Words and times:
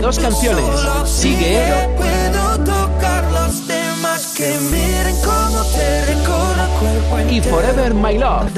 dos 0.00 0.18
canciones. 0.18 0.64
Sigue. 1.04 1.62
Y 7.30 7.40
Forever 7.40 7.94
My 7.94 8.18
Love. 8.18 8.52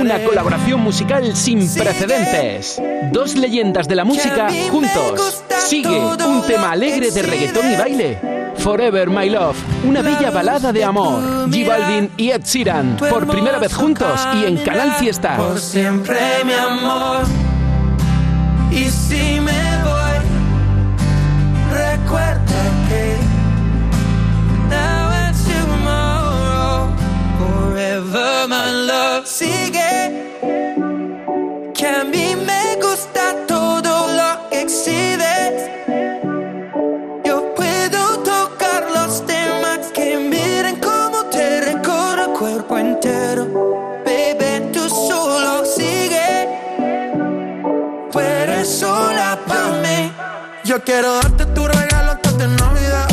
Una 0.00 0.24
colaboración 0.24 0.80
musical 0.80 1.36
sin 1.36 1.72
precedentes. 1.74 2.80
Dos 3.12 3.36
leyendas 3.36 3.86
de 3.88 3.94
la 3.94 4.04
música 4.04 4.48
juntos. 4.70 5.44
Sigue 5.58 5.98
un 5.98 6.42
tema 6.46 6.72
alegre 6.72 7.10
de 7.10 7.22
reggaetón 7.22 7.72
y 7.72 7.76
baile. 7.76 8.39
Forever 8.60 9.08
My 9.08 9.30
Love, 9.30 9.56
una 9.84 10.02
bella 10.02 10.30
balada 10.30 10.70
de 10.70 10.84
amor. 10.84 11.48
G 11.48 11.66
Balvin 11.66 12.10
y 12.18 12.30
Ed 12.30 12.42
Sheeran, 12.44 12.98
por 12.98 13.26
primera 13.26 13.58
vez 13.58 13.74
juntos 13.74 14.20
y 14.34 14.44
en 14.44 14.58
Canal 14.58 14.92
Fiesta. 14.96 15.36
Por 15.36 15.58
siempre, 15.58 16.18
mi 16.44 16.52
amor. 16.52 17.24
Y 18.70 18.84
si 18.90 19.40
me 19.40 19.62
voy, 19.82 20.18
recuerda 21.72 22.60
que 22.88 23.16
now 24.68 25.10
and 25.10 25.36
tomorrow, 25.46 26.88
forever 27.38 28.46
my 28.46 28.86
love. 28.86 29.26
Sigue, 29.26 30.28
que 31.74 31.86
a 31.86 32.04
mí 32.04 32.36
me 32.36 32.76
gusta 32.76 33.34
todo 33.48 34.06
lo 34.06 34.48
que 34.50 34.60
exhibes. 34.60 35.29
Yo 50.80 50.84
quiero 50.84 51.14
darte 51.16 51.44
tu 51.44 51.68
regalo 51.68 52.12
antes 52.12 52.38
de 52.38 52.48
Navidad. 52.48 53.08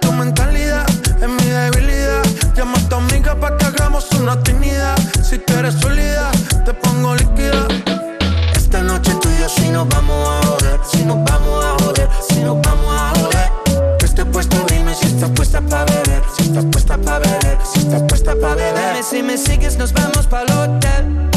Tu 0.00 0.10
mentalidad 0.10 0.84
es 1.20 1.28
mi 1.28 1.44
debilidad. 1.44 2.24
Llama 2.56 2.76
a 2.76 2.88
tu 2.88 2.96
amiga 2.96 3.36
para 3.36 3.56
que 3.58 3.66
hagamos 3.66 4.10
una 4.18 4.32
actividad. 4.32 4.96
Si 5.22 5.38
tú 5.38 5.52
eres 5.54 5.74
sólida, 5.74 6.32
te 6.64 6.74
pongo 6.74 7.14
líquida. 7.14 7.68
Esta 8.56 8.82
noche 8.82 9.14
tú 9.20 9.28
y 9.28 9.40
yo 9.40 9.48
si 9.48 9.68
nos 9.68 9.88
vamos 9.88 10.28
a 10.28 10.46
joder. 10.48 10.80
Si 10.90 11.04
nos 11.04 11.22
vamos 11.22 11.64
a 11.64 11.84
joder, 11.84 12.08
si 12.28 12.40
nos 12.40 12.60
vamos 12.60 12.92
a 12.92 13.12
joder. 13.20 13.96
Que 14.00 14.06
esté 14.06 14.24
puesto, 14.24 14.56
dime 14.68 14.92
si 14.92 15.06
estás 15.06 15.30
puesta 15.30 15.60
para 15.60 15.84
beber. 15.84 16.24
Si 16.36 16.42
estás 16.42 16.64
puesta 16.72 16.98
para 16.98 17.20
beber, 17.20 17.58
si 17.72 17.78
estás 17.78 18.02
puesta 18.02 18.34
para 18.34 18.54
beber. 18.56 18.94
Dime 18.94 19.02
si 19.04 19.22
me 19.22 19.38
sigues, 19.38 19.76
nos 19.78 19.92
vamos 19.92 20.26
para 20.26 20.42
el 20.42 20.58
hotel. 20.58 21.31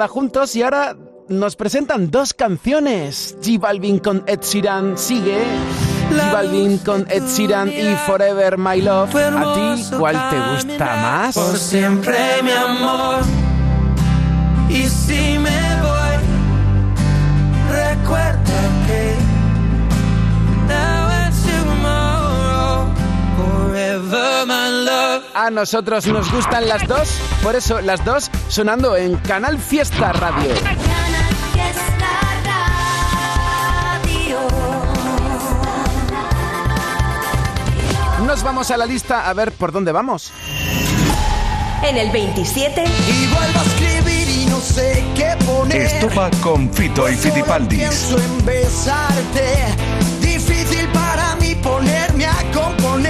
Nada 0.00 0.08
juntos 0.08 0.56
y 0.56 0.62
ahora 0.62 0.96
nos 1.28 1.56
presentan 1.56 2.10
dos 2.10 2.32
canciones. 2.32 3.36
G 3.42 3.60
Balvin 3.60 3.98
con 3.98 4.24
Ed 4.26 4.40
Sheeran 4.40 4.96
sigue. 4.96 5.42
G 6.10 6.32
Balvin 6.32 6.78
con 6.78 7.06
Ed 7.10 7.24
Sheeran 7.24 7.68
y 7.68 7.94
Forever 8.06 8.56
My 8.56 8.80
Love. 8.80 9.14
¿A 9.14 9.54
ti 9.54 9.84
cuál 9.98 10.30
te 10.30 10.36
gusta 10.52 10.86
más? 10.86 11.34
Por 11.34 11.58
siempre, 11.58 12.16
mi 12.42 12.50
amor. 12.50 13.20
Y 14.70 14.88
si 14.88 15.38
me 15.38 15.59
A 24.52 25.48
nosotros 25.52 26.06
nos 26.08 26.32
gustan 26.32 26.68
las 26.68 26.86
dos, 26.88 27.08
por 27.40 27.54
eso 27.54 27.80
las 27.80 28.04
dos 28.04 28.30
sonando 28.48 28.96
en 28.96 29.16
Canal 29.18 29.58
Fiesta 29.58 30.12
Radio. 30.12 30.52
Nos 38.26 38.42
vamos 38.42 38.72
a 38.72 38.76
la 38.76 38.86
lista 38.86 39.28
a 39.28 39.32
ver 39.34 39.52
por 39.52 39.70
dónde 39.70 39.92
vamos. 39.92 40.32
En 41.84 41.96
el 41.96 42.10
27, 42.10 42.84
Y 42.84 43.26
vuelvo 43.28 43.60
a 43.60 43.62
escribir 43.62 44.28
y 44.28 44.46
no 44.46 44.60
sé 44.60 45.04
qué 45.14 45.36
poner. 45.46 45.82
Esto 45.82 46.08
va 46.18 46.28
con 46.42 46.72
Fito 46.72 47.08
y 47.08 47.14
Fitipaldis. 47.14 47.78
Pienso 47.78 48.18
en 48.18 48.44
besarte. 48.44 49.54
Difícil 50.20 50.88
para 50.88 51.36
mí 51.36 51.54
ponerme 51.54 52.26
a 52.26 52.36
componer. 52.52 53.09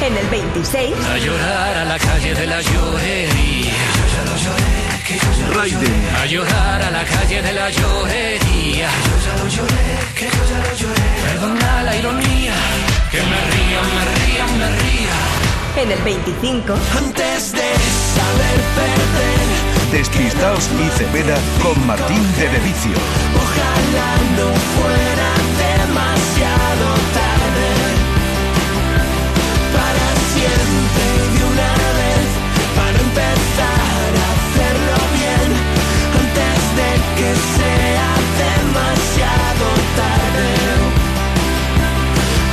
En 0.00 0.16
el 0.16 0.26
26, 0.28 0.94
A 1.12 1.18
llorar 1.18 1.76
a 1.76 1.84
la 1.84 1.98
calle 1.98 2.34
de 2.34 2.46
la 2.46 2.60
llorería. 2.60 3.72
Yo 3.96 4.04
ya 4.14 4.22
lo 4.30 4.36
lloré, 4.44 4.74
que 5.06 5.14
yo 5.14 5.30
ya 5.38 5.46
lo 5.48 5.60
Raiden, 5.60 6.08
A 6.22 6.26
llorar 6.26 6.82
a 6.82 6.90
la 6.90 7.04
calle 7.04 7.42
de 7.42 7.52
la 7.52 7.70
llorería. 7.70 8.88
Yo 9.06 9.14
ya 9.26 9.34
lo 9.42 9.48
lloré, 9.48 9.86
que 10.14 10.24
yo 10.24 10.42
ya 10.50 10.58
lo 10.66 10.74
lloré. 10.80 11.08
Perdona 11.26 11.82
la 11.82 11.96
ironía, 11.96 12.54
que 13.10 13.20
me 13.30 13.40
ría, 13.52 13.80
me 13.96 14.04
ría, 14.16 14.46
me 14.60 14.68
ría. 14.80 15.82
en 15.82 15.90
el 15.92 16.02
25, 16.02 16.74
Antes 16.98 17.52
de 17.52 17.68
saber 18.16 18.58
perder. 18.78 19.44
Despistaos 19.92 20.68
y 20.82 20.88
Cepeda 20.98 21.36
con 21.62 21.86
Martín 21.86 22.24
de 22.38 22.48
Devicio. 22.48 22.96
Ojalá 23.44 24.10
no 24.36 24.48
fuera 24.74 25.30
demasiado 25.64 26.63
que 37.24 37.34
sea 37.56 38.10
demasiado 38.44 39.66
tarde. 40.00 40.50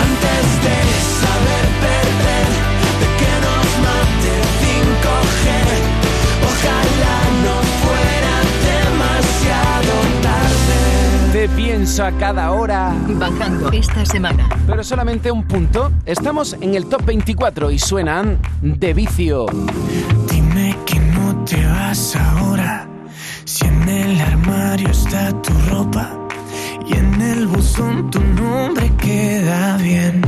Antes 0.08 0.46
de 0.66 0.78
saber 1.20 1.66
perder, 1.86 2.48
de 3.02 3.08
que 3.20 3.34
nos 3.46 3.68
mate 3.86 4.34
5G, 4.64 5.46
ojalá 6.52 7.18
no 7.46 7.56
fuera 7.84 8.36
demasiado 8.72 9.94
tarde. 10.22 10.80
Te 11.34 11.50
pienso 11.50 12.06
a 12.06 12.12
cada 12.14 12.52
hora. 12.52 12.96
Bajando 13.08 13.72
esta 13.74 14.06
semana. 14.06 14.48
Pero 14.66 14.84
solamente 14.86 15.32
un 15.32 15.44
punto. 15.44 15.92
Estamos 16.06 16.56
en 16.62 16.76
el 16.76 16.86
top 16.86 17.04
24 17.06 17.72
y 17.72 17.80
suenan 17.80 18.40
de 18.62 18.94
vicio. 18.94 19.48
armario 24.72 24.90
está 24.92 25.32
tu 25.42 25.54
ropa 25.70 26.10
y 26.88 26.94
en 26.94 27.22
el 27.22 27.48
buzón 27.48 28.10
tu 28.10 28.22
nombre 28.22 28.90
queda 28.98 29.76
bien. 29.78 30.22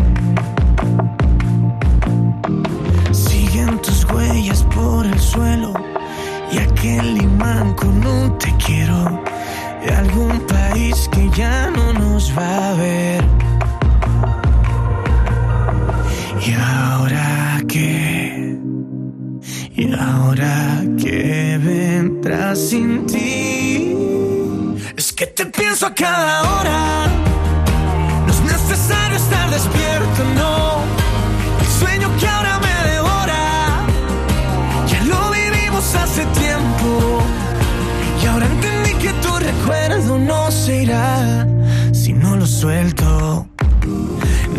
Siguen 3.11 3.81
tus 3.81 4.03
huellas 4.05 4.63
por 4.75 5.05
el 5.05 5.17
suelo 5.19 5.73
y 6.51 6.57
aquel 6.57 7.21
imán 7.21 7.73
con 7.75 8.05
un 8.05 8.37
te 8.37 8.53
quiero 8.65 9.21
de 9.85 9.93
algún 9.93 10.37
país 10.41 11.09
que 11.13 11.29
ya 11.37 11.71
no 11.71 11.93
nos 11.93 12.37
va 12.37 12.71
a 12.71 12.73
ver. 12.73 13.23
¿Y 16.45 16.53
ahora 16.53 17.61
qué? 17.69 18.59
¿Y 19.75 19.93
ahora 19.93 20.83
qué 20.97 21.57
vendrá 21.63 22.53
sin 22.55 23.05
ti? 23.05 23.22
que 25.23 25.27
te 25.27 25.45
pienso 25.45 25.85
a 25.85 25.93
cada 25.93 26.41
hora. 26.41 27.07
No 28.25 28.33
es 28.33 28.41
necesario 28.41 29.15
estar 29.15 29.49
despierto, 29.49 30.21
no. 30.35 30.81
El 31.61 31.67
sueño 31.79 32.09
que 32.19 32.27
ahora 32.27 32.59
me 32.59 32.91
devora, 32.91 33.85
ya 34.85 35.01
lo 35.05 35.31
vivimos 35.31 35.95
hace 35.95 36.25
tiempo. 36.41 37.21
Y 38.21 38.25
ahora 38.25 38.47
entendí 38.47 38.93
que 38.95 39.13
tu 39.23 39.31
recuerdo 39.39 40.19
no 40.19 40.51
se 40.51 40.83
irá 40.83 41.47
si 41.93 42.11
no 42.11 42.35
lo 42.35 42.45
suelto. 42.45 43.47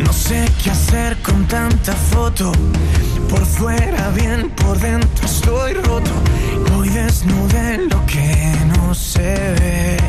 No 0.07 0.13
sé 0.13 0.49
qué 0.63 0.71
hacer 0.71 1.19
con 1.23 1.47
tanta 1.47 1.93
foto. 1.93 2.53
Por 3.29 3.45
fuera 3.45 4.11
bien, 4.11 4.51
por 4.51 4.79
dentro 4.79 5.27
estoy 5.27 5.75
roto. 5.75 6.13
Voy 6.73 6.89
desnudo 6.89 7.57
en 7.59 7.89
lo 7.91 8.07
que 8.07 8.55
no 8.75 8.95
se 8.95 9.35
ve. 9.61 10.04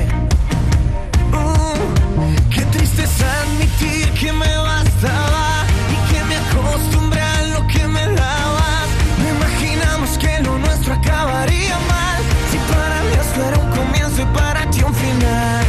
sentir 3.78 4.12
que 4.14 4.32
me 4.32 4.58
bastaba 4.58 5.66
y 5.92 6.14
que 6.14 6.24
me 6.26 6.36
acostumbré 6.36 7.22
a 7.22 7.42
lo 7.44 7.68
que 7.68 7.88
me 7.88 8.06
dabas. 8.08 8.88
No 9.20 9.30
imaginamos 9.30 10.18
que 10.18 10.40
lo 10.44 10.58
nuestro 10.60 10.94
acabaría 10.94 11.78
mal. 11.88 12.22
Si 12.52 12.58
para 12.74 13.04
mí 13.04 13.14
esto 13.20 13.48
era 13.48 13.58
un 13.58 13.72
comienzo 13.72 14.22
y 14.22 14.26
para 14.38 14.70
ti 14.70 14.82
un 14.84 14.94
final. 14.94 15.66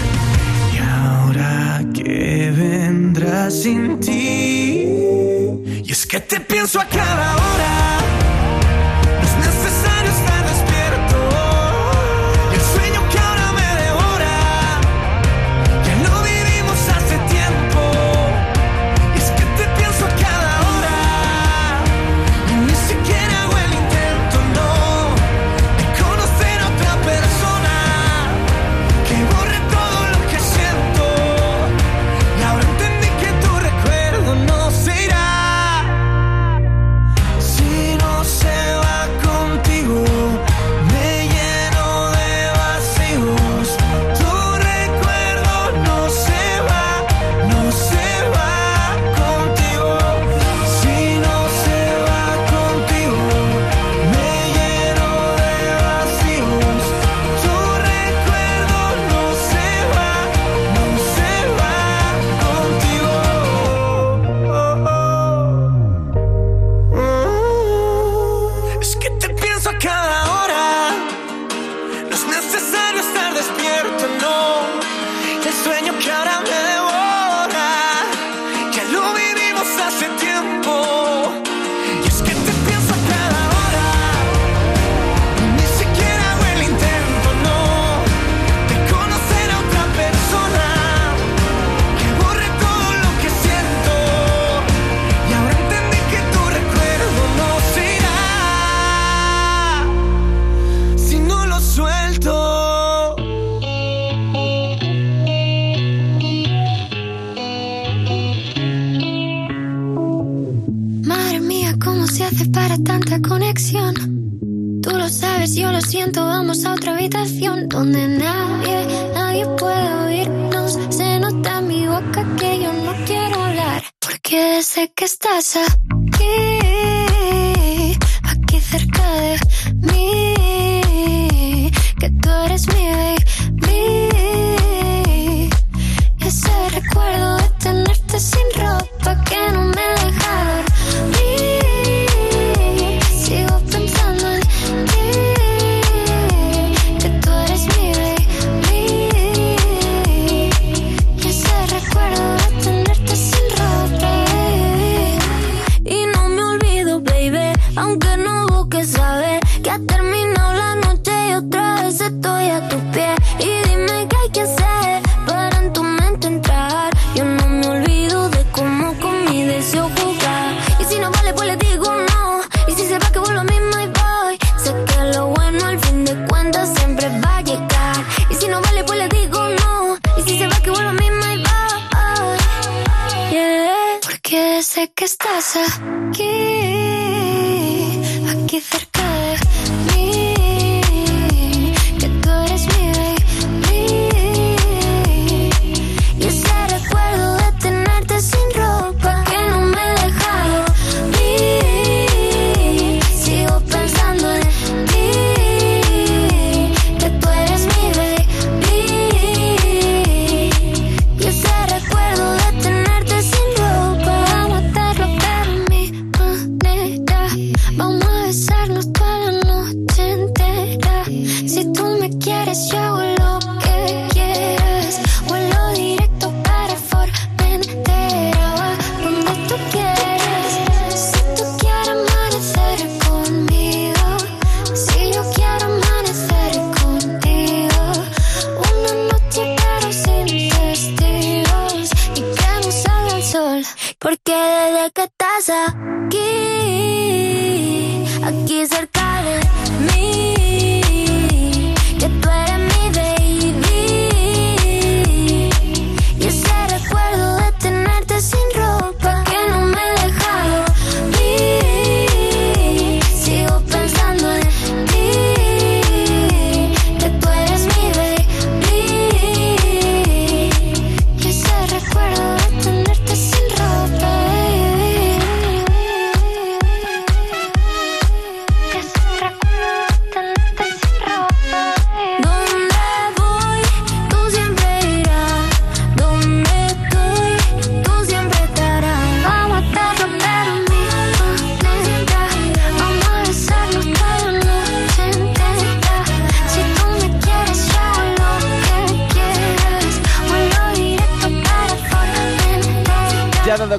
Y 0.74 0.78
ahora 0.78 1.84
que 1.94 2.52
vendrá 2.56 3.50
sin 3.50 4.00
ti. 4.00 4.86
Y 5.84 5.90
es 5.90 6.06
que 6.06 6.20
te 6.20 6.40
pienso 6.40 6.80
a 6.80 6.86
cada 6.86 7.35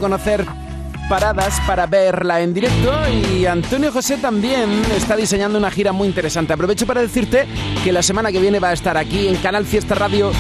conocer 0.08 0.46
paradas 1.10 1.60
para 1.68 1.86
verla 1.86 2.40
en 2.40 2.54
directo 2.54 2.94
y 3.10 3.46
Antonio 3.46 3.92
José 3.92 4.16
también 4.16 4.70
está 4.96 5.18
diseñando 5.18 5.58
una 5.58 5.70
gira 5.70 5.92
muy 5.92 6.08
interesante. 6.08 6.54
Aprovecho 6.54 6.88
para 6.88 7.02
decirte 7.02 7.46
que 7.84 7.92
la 7.92 8.02
semana 8.02 8.32
que 8.32 8.40
viene 8.40 8.62
va 8.62 8.70
a 8.70 8.74
estar 8.74 8.96
aquí 8.96 9.28
en 9.28 9.36
Canal 9.36 9.66
Fiesta 9.66 9.96
Radio 9.96 10.32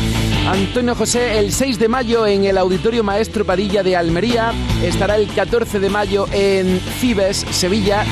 Antonio 0.47 0.95
José. 0.95 1.39
El 1.39 1.51
6 1.51 1.79
de 1.79 1.89
mayo 1.89 2.25
en 2.25 2.45
el 2.45 2.57
Auditorio 2.57 3.03
Maestro 3.03 3.43
Padilla 3.43 3.83
de 3.83 3.97
Almería, 3.97 4.53
estará 4.81 5.17
el 5.17 5.27
14 5.27 5.81
de 5.81 5.89
mayo 5.89 6.27
en 6.31 6.79
Cibes, 7.01 7.45
Sevilla, 7.51 8.05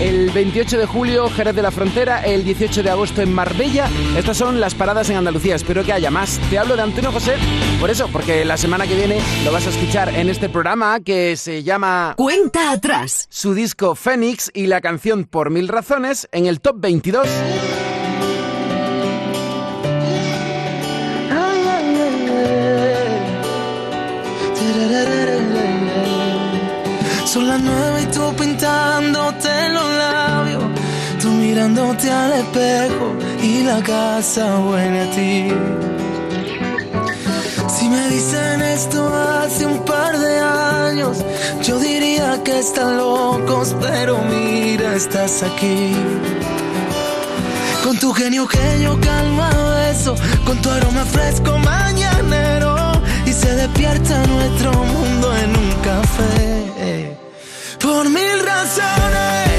el 0.00 0.30
28 0.30 0.78
de 0.78 0.86
julio 0.86 1.28
Jerez 1.28 1.54
de 1.54 1.62
la 1.62 1.70
Frontera, 1.70 2.24
el 2.24 2.44
18 2.44 2.82
de 2.82 2.90
agosto 2.90 3.20
en 3.22 3.32
Marbella. 3.32 3.88
Estas 4.16 4.36
son 4.36 4.58
las 4.58 4.74
paradas 4.74 5.10
en 5.10 5.16
Andalucía. 5.16 5.54
Espero 5.54 5.84
que 5.84 5.92
haya 5.92 6.10
más. 6.10 6.40
Te 6.50 6.58
hablo 6.58 6.74
de 6.76 6.82
Antonio 6.82 7.12
José 7.12 7.34
por 7.80 7.90
eso, 7.90 8.08
porque 8.12 8.44
la 8.44 8.56
semana 8.56 8.86
que 8.86 8.94
viene 8.94 9.20
lo 9.44 9.52
vas 9.52 9.66
a 9.66 9.70
escuchar 9.70 10.14
en 10.14 10.28
este 10.28 10.48
programa 10.48 11.00
que 11.00 11.36
se 11.36 11.62
llama 11.62 12.14
Cuenta 12.16 12.72
atrás. 12.72 13.26
su 13.30 13.54
disco 13.54 13.94
Fénix 13.94 14.50
y 14.54 14.66
la 14.66 14.80
canción 14.80 15.24
Por 15.24 15.50
Mil 15.50 15.68
Razones 15.68 16.28
en 16.32 16.46
el 16.46 16.60
top 16.60 16.76
22. 16.78 17.26
Son 27.24 27.46
las 27.46 27.62
nueve 27.62 28.02
y 28.02 28.06
tú 28.06 28.22
mirándote 31.60 32.10
al 32.10 32.32
espejo 32.32 33.14
y 33.42 33.64
la 33.64 33.82
casa 33.82 34.60
huele 34.60 35.00
a 35.00 35.10
ti. 35.10 35.48
Si 37.68 37.86
me 37.86 38.08
dicen 38.08 38.62
esto 38.62 39.06
hace 39.14 39.66
un 39.66 39.84
par 39.84 40.18
de 40.18 40.38
años, 40.38 41.18
yo 41.62 41.78
diría 41.78 42.42
que 42.42 42.60
están 42.60 42.96
locos, 42.96 43.76
pero 43.78 44.22
mira, 44.30 44.96
estás 44.96 45.42
aquí. 45.42 45.92
Con 47.84 47.98
tu 47.98 48.10
genio 48.14 48.48
que 48.48 48.80
yo 48.82 48.98
calma 48.98 49.50
beso, 49.74 50.14
con 50.46 50.56
tu 50.62 50.70
aroma 50.70 51.04
fresco 51.04 51.58
mañanero 51.58 52.74
y 53.26 53.32
se 53.32 53.54
despierta 53.54 54.26
nuestro 54.26 54.72
mundo 54.72 55.36
en 55.36 55.50
un 55.50 55.72
café. 55.82 57.16
Por 57.80 58.08
mil 58.08 58.38
razones, 58.44 59.49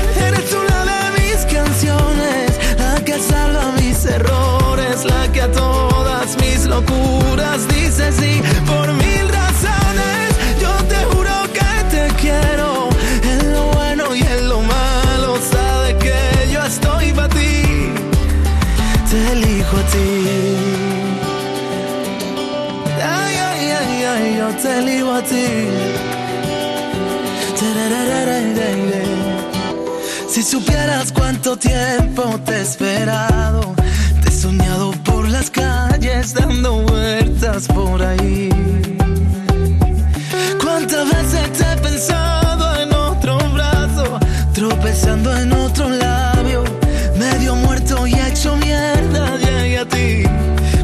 locuras 6.73 7.67
dice 7.67 8.05
sí. 8.19 8.33
Por 8.71 8.87
mil 9.03 9.25
razones, 9.39 10.27
yo 10.63 10.73
te 10.91 10.99
juro 11.11 11.35
que 11.57 11.71
te 11.93 12.03
quiero, 12.21 12.89
en 13.31 13.53
lo 13.53 13.63
bueno 13.77 14.15
y 14.15 14.21
en 14.35 14.49
lo 14.51 14.59
malo, 14.61 15.29
sabes 15.53 15.95
que 16.05 16.17
yo 16.53 16.61
estoy 16.73 17.11
para 17.13 17.29
ti, 17.29 17.63
te 19.09 19.17
elijo 19.33 19.75
a 19.83 19.85
ti. 19.93 20.09
Ay, 23.19 23.35
ay, 23.49 23.63
ay, 23.79 23.93
ay, 24.13 24.25
yo 24.39 24.47
te 24.61 24.69
elijo 24.79 25.11
a 25.13 25.21
ti. 25.21 25.47
Si 30.27 30.41
supieras 30.43 31.11
cuánto 31.11 31.57
tiempo 31.57 32.23
te 32.45 32.53
he 32.53 32.61
esperado, 32.61 33.75
las 35.41 35.49
calles 35.49 36.33
dando 36.35 36.83
vueltas 36.83 37.67
por 37.67 37.99
ahí. 38.03 38.49
Cuántas 40.61 41.05
veces 41.09 41.51
te 41.53 41.63
he 41.63 41.77
pensado 41.77 42.79
en 42.79 42.93
otro 42.93 43.39
brazo, 43.51 44.19
tropezando 44.53 45.35
en 45.35 45.51
otro 45.53 45.89
labio, 45.89 46.63
medio 47.17 47.55
muerto 47.55 48.05
y 48.05 48.13
hecho 48.13 48.55
mierda 48.57 49.37
llegué 49.37 49.79
a 49.79 49.85
ti. 49.85 50.23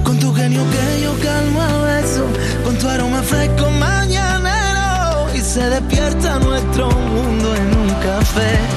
Con 0.04 0.20
tu 0.20 0.34
genio 0.34 0.64
que 0.72 1.02
yo 1.04 1.14
calmo 1.22 1.62
a 1.62 1.82
beso, 1.84 2.26
con 2.64 2.76
tu 2.78 2.88
aroma 2.88 3.22
fresco 3.22 3.70
mañanero 3.70 5.28
y 5.36 5.40
se 5.40 5.70
despierta 5.70 6.40
nuestro 6.40 6.90
mundo 6.90 7.56
en 7.56 7.78
un 7.78 7.90
café. 8.02 8.77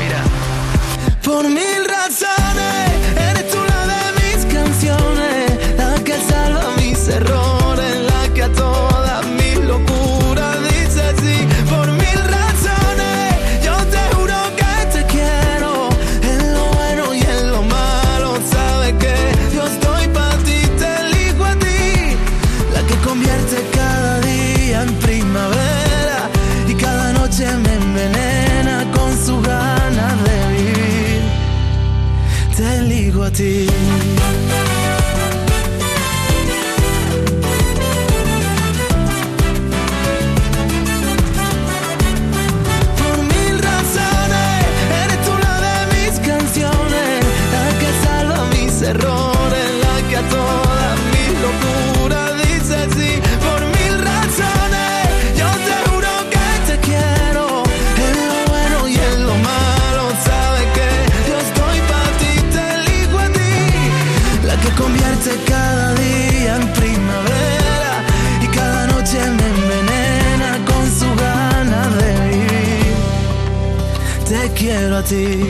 A 75.00 75.02
ti. 75.02 75.40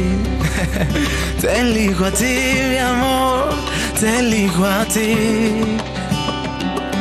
Te 1.40 1.60
elijo 1.60 2.04
a 2.04 2.10
ti, 2.10 2.36
mi 2.70 2.78
amor. 2.78 3.48
Te 3.98 4.20
elijo 4.20 4.64
a 4.64 4.84
ti. 4.84 5.76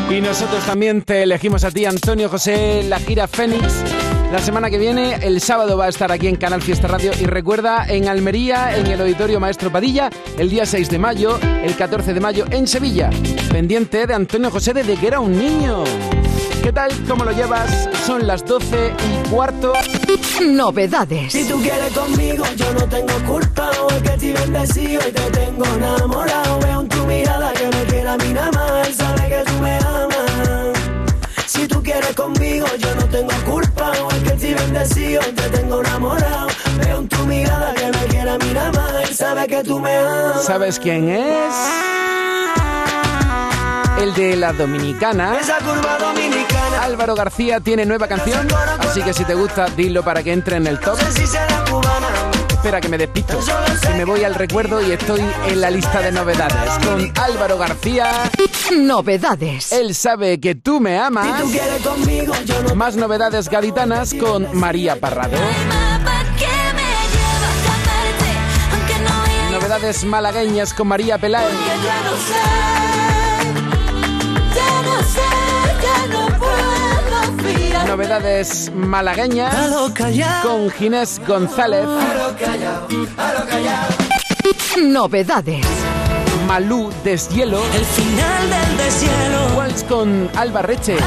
Y 0.10 0.22
nosotros 0.22 0.66
también 0.66 1.04
te 1.04 1.22
elegimos 1.22 1.64
a 1.64 1.70
ti, 1.70 1.86
Antonio 1.86 2.30
José, 2.30 2.84
la 2.88 3.00
gira 3.00 3.28
Fénix. 3.28 3.84
La 4.32 4.40
semana 4.40 4.70
que 4.72 4.80
viene, 4.80 5.16
el 5.22 5.40
sábado, 5.42 5.78
va 5.78 5.86
a 5.86 5.90
estar 5.90 6.12
aquí 6.12 6.28
en 6.28 6.36
Canal 6.36 6.62
Fiesta 6.64 6.88
Radio. 6.88 7.12
Y 7.20 7.26
recuerda, 7.26 7.86
en 7.88 8.08
Almería, 8.08 8.76
en 8.76 8.88
el 8.88 9.02
Auditorio 9.02 9.40
Maestro 9.40 9.72
Padilla, 9.72 10.10
el 10.38 10.50
día 10.50 10.66
6 10.66 10.90
de 10.90 10.98
mayo, 10.98 11.40
el 11.64 11.76
14 11.76 12.14
de 12.14 12.20
mayo 12.20 12.46
en 12.50 12.68
Sevilla. 12.68 13.12
Pendiente 13.52 14.08
de 14.08 14.16
Antonio 14.16 14.50
José 14.50 14.74
desde 14.74 14.96
que 14.96 15.08
era 15.08 15.20
un 15.20 15.38
niño. 15.38 15.84
¿Qué 16.64 16.74
tal? 16.74 16.92
¿Cómo 17.08 17.24
lo 17.24 17.32
llevas? 17.32 17.90
Son 18.06 18.26
las 18.26 18.44
12 18.46 18.94
y 18.98 19.30
cuarto. 19.30 19.74
Novedades. 20.42 21.32
Si 21.32 21.48
tú 21.48 21.62
quieres 21.62 21.94
conmigo, 21.94 22.44
yo 22.56 22.74
no 22.74 22.88
tengo 22.90 23.14
culpa. 23.28 23.70
O 23.82 23.90
es 23.92 24.02
que 24.02 24.10
te 24.10 24.34
bendecido 24.34 25.02
y 25.08 25.12
te 25.12 25.22
tengo 25.32 25.66
enamorado. 25.66 26.60
Veo 26.60 26.82
en 26.82 26.90
tu 26.90 27.06
mirada 27.06 27.54
que 27.54 27.68
me 27.68 27.84
quiere 27.86 28.10
a 28.10 28.18
mí 28.18 28.34
nada 28.34 28.52
más. 28.52 28.88
Él 28.88 28.94
sabe 28.96 29.30
que 29.30 29.44
tú 29.46 29.54
me 29.62 29.78
amas. 29.78 30.78
Si 31.46 31.68
tú 31.68 31.84
quieres 31.84 32.16
conmigo, 32.16 32.66
yo 32.80 32.96
no 32.96 33.06
tengo 33.06 33.34
culpa. 33.46 33.92
O 34.02 34.10
es 34.10 34.24
que 34.24 34.32
te 34.32 34.56
bendecido 34.56 35.22
y 35.30 35.32
te 35.34 35.50
tengo 35.50 35.82
enamorado. 35.82 36.48
Veo 36.84 36.98
en 36.98 37.08
tu 37.08 37.26
mirada 37.26 37.74
que 37.76 37.86
me 37.86 38.06
quiere 38.08 38.30
a 38.32 38.38
mí 38.40 38.52
nada 38.54 38.72
más. 38.72 39.10
Él 39.10 39.16
sabe 39.16 39.48
que 39.48 39.64
tú 39.64 39.80
me 39.80 39.96
amas. 39.96 40.44
¿Sabes 40.44 40.80
quién 40.80 41.10
es? 41.10 42.09
El 44.02 44.14
de 44.14 44.36
la 44.38 44.54
Dominicana. 44.54 45.38
Esa 45.40 45.58
curva 45.58 45.98
dominicana. 46.00 46.84
Álvaro 46.84 47.16
García 47.16 47.60
tiene 47.60 47.86
nueva 47.86 48.08
canción, 48.08 48.48
así 48.80 49.02
que 49.02 49.14
si 49.14 49.26
te 49.26 49.34
gusta, 49.36 49.68
dilo 49.76 50.04
para 50.04 50.24
que 50.24 50.32
entre 50.32 50.56
en 50.56 50.68
el 50.68 50.80
top. 50.80 50.98
No 50.98 51.12
sé 51.12 51.20
si 51.20 51.28
será 51.28 51.64
cubana. 51.70 52.08
Espera 52.50 52.80
que 52.82 52.88
me 52.90 52.98
despisto. 52.98 53.38
Que 53.82 53.94
me 53.96 54.06
voy 54.06 54.24
al 54.24 54.36
recuerdo 54.36 54.82
y 54.86 54.92
estoy 54.92 55.22
en 55.48 55.62
la 55.62 55.70
lista 55.70 56.02
de 56.02 56.12
novedades. 56.12 56.86
Con 56.86 57.12
Álvaro 57.18 57.58
García, 57.58 58.10
Novedades. 58.72 59.72
él 59.74 59.94
sabe 59.96 60.40
que 60.40 60.56
tú 60.56 60.80
me 60.80 60.92
Si 60.98 60.98
amas. 60.98 61.42
tú 61.42 61.52
quieres 61.52 61.82
conmigo, 61.82 62.34
yo 62.46 62.64
no 62.64 62.76
Más 62.76 62.96
novedades 62.96 63.50
gaditanas 63.50 64.14
con 64.14 64.48
María 64.58 65.00
Parrado. 65.00 65.38
Novedades 69.52 70.04
malagueñas 70.06 70.74
con 70.74 70.88
María 70.88 71.18
Peláez. 71.18 71.50
Novedades 77.88 78.72
malagueñas 78.76 79.56
con 80.44 80.70
Ginés 80.72 81.20
González. 81.28 81.86
Novedades. 84.82 85.66
Malú 86.48 86.92
Deshielo. 87.04 87.62
El 87.74 87.86
final 87.86 88.50
del 88.50 88.78
deshielo. 88.78 89.58
Waltz 89.58 89.84
con 89.84 90.30
Alba 90.36 90.62
Reche. 90.62 90.98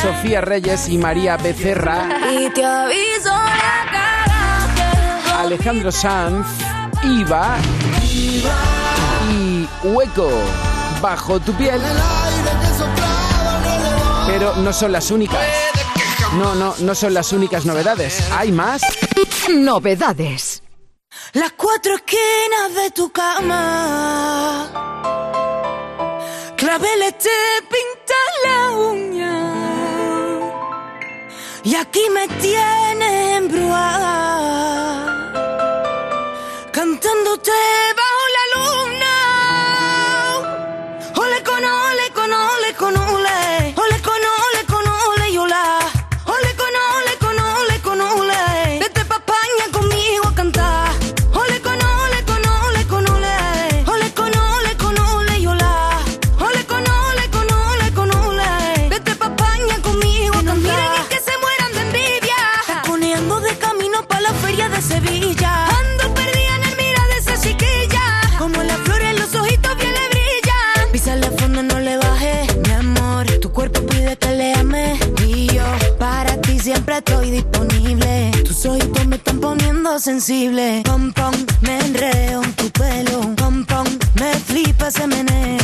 Sofía 0.00 0.40
Reyes 0.40 0.88
y 0.88 0.98
María 0.98 1.36
Becerra. 1.36 2.08
Y 2.32 2.50
te 2.50 2.64
aviso 2.64 3.30
la 3.30 3.90
cara 3.90 5.40
Alejandro 5.40 5.92
Sanz. 5.92 6.46
Iva. 7.04 7.56
Y 9.42 9.68
Hueco. 9.82 10.30
Bajo 11.00 11.40
tu 11.40 11.52
piel. 11.54 11.80
Pero 14.26 14.54
no 14.56 14.72
son 14.72 14.92
las 14.92 15.10
únicas. 15.10 15.40
No, 16.34 16.54
no, 16.54 16.76
no 16.78 16.94
son 16.94 17.12
las 17.12 17.32
únicas 17.32 17.66
novedades. 17.66 18.30
Hay 18.30 18.52
más. 18.52 18.82
Novedades. 19.50 20.62
Las 21.32 21.52
cuatro 21.52 21.96
esquinas 21.96 22.74
de 22.76 22.92
tu 22.92 23.10
cama. 23.10 24.70
Claveles 26.56 27.18
te 27.18 27.30
pintan 27.62 28.30
la 28.44 28.70
uña. 28.76 29.50
Y 31.64 31.74
aquí 31.74 32.02
me 32.14 32.28
tienes 32.28 33.38
embrujada. 33.38 34.22
Cantándote 36.70 37.50
disponible. 77.32 78.30
Tus 78.44 78.66
ojitos 78.66 79.06
me 79.06 79.16
están 79.16 79.40
poniendo 79.40 79.98
sensible. 79.98 80.82
Pom, 80.84 81.12
pom, 81.12 81.32
me 81.62 81.78
enreo 81.78 82.42
en 82.42 82.52
tu 82.52 82.70
pelo. 82.70 83.20
Pom, 83.36 83.64
pom, 83.64 83.86
me 84.20 84.34
flipa 84.34 84.88
ese 84.88 85.06
meneo. 85.06 85.61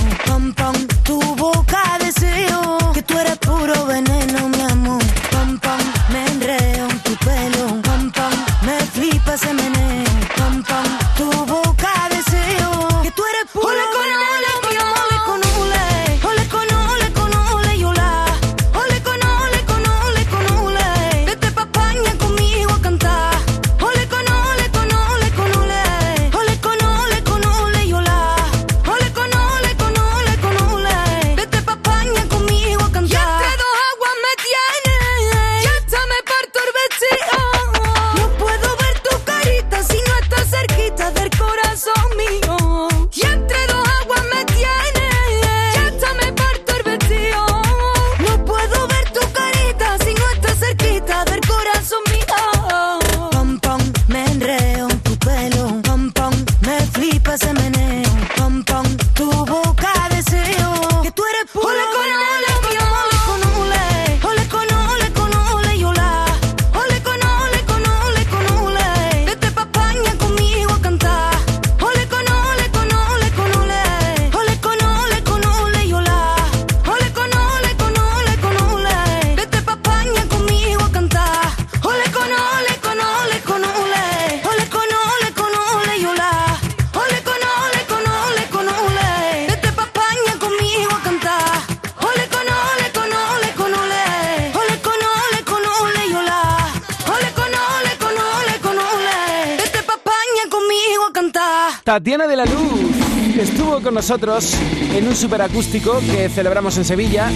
Nosotros 104.09 104.55
en 104.95 105.07
un 105.07 105.15
superacústico 105.15 106.01
que 106.01 106.31
celebramos 106.31 106.79
en 106.79 106.87
Sevilla. 106.87 107.31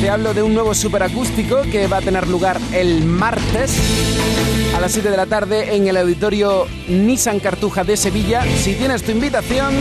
Te 0.00 0.10
hablo 0.10 0.34
de 0.34 0.42
un 0.42 0.54
nuevo 0.54 0.74
superacústico 0.74 1.62
que 1.70 1.86
va 1.86 1.98
a 1.98 2.00
tener 2.00 2.26
lugar 2.26 2.60
el 2.72 3.04
martes 3.04 3.76
a 4.76 4.80
las 4.80 4.90
7 4.90 5.08
de 5.08 5.16
la 5.16 5.26
tarde 5.26 5.76
en 5.76 5.86
el 5.86 5.96
auditorio 5.96 6.66
Nissan 6.88 7.38
Cartuja 7.38 7.84
de 7.84 7.96
Sevilla. 7.96 8.42
Si 8.56 8.74
tienes 8.74 9.04
tu 9.04 9.12
invitación, 9.12 9.72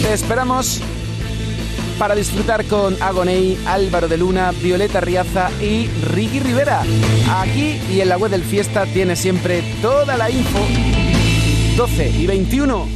te 0.00 0.14
esperamos 0.14 0.80
para 1.98 2.14
disfrutar 2.14 2.64
con 2.64 2.96
Agoney, 3.02 3.58
Álvaro 3.66 4.08
de 4.08 4.16
Luna, 4.16 4.52
Violeta 4.52 5.02
Riaza 5.02 5.50
y 5.60 5.88
Ricky 6.10 6.40
Rivera. 6.40 6.84
Aquí 7.38 7.78
y 7.92 8.00
en 8.00 8.08
la 8.08 8.16
web 8.16 8.30
del 8.30 8.44
Fiesta 8.44 8.86
tienes 8.86 9.18
siempre 9.18 9.62
toda 9.82 10.16
la 10.16 10.30
info. 10.30 10.60
12 11.76 12.08
y 12.08 12.26
21. 12.26 12.95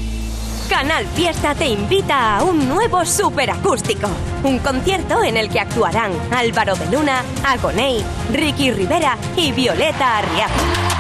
Canal 0.71 1.05
Fiesta 1.05 1.53
te 1.53 1.67
invita 1.67 2.37
a 2.37 2.45
un 2.45 2.69
nuevo 2.69 3.05
superacústico. 3.05 4.09
Un 4.45 4.61
concierto 4.61 5.25
en 5.25 5.37
el 5.37 5.51
que 5.51 5.59
actuarán 5.59 6.13
Álvaro 6.31 6.77
de 6.77 6.87
Luna, 6.97 7.25
Agoney, 7.45 8.05
Ricky 8.33 8.71
Rivera 8.71 9.19
y 9.37 9.51
Violeta 9.51 10.19
Arriaza. 10.19 10.55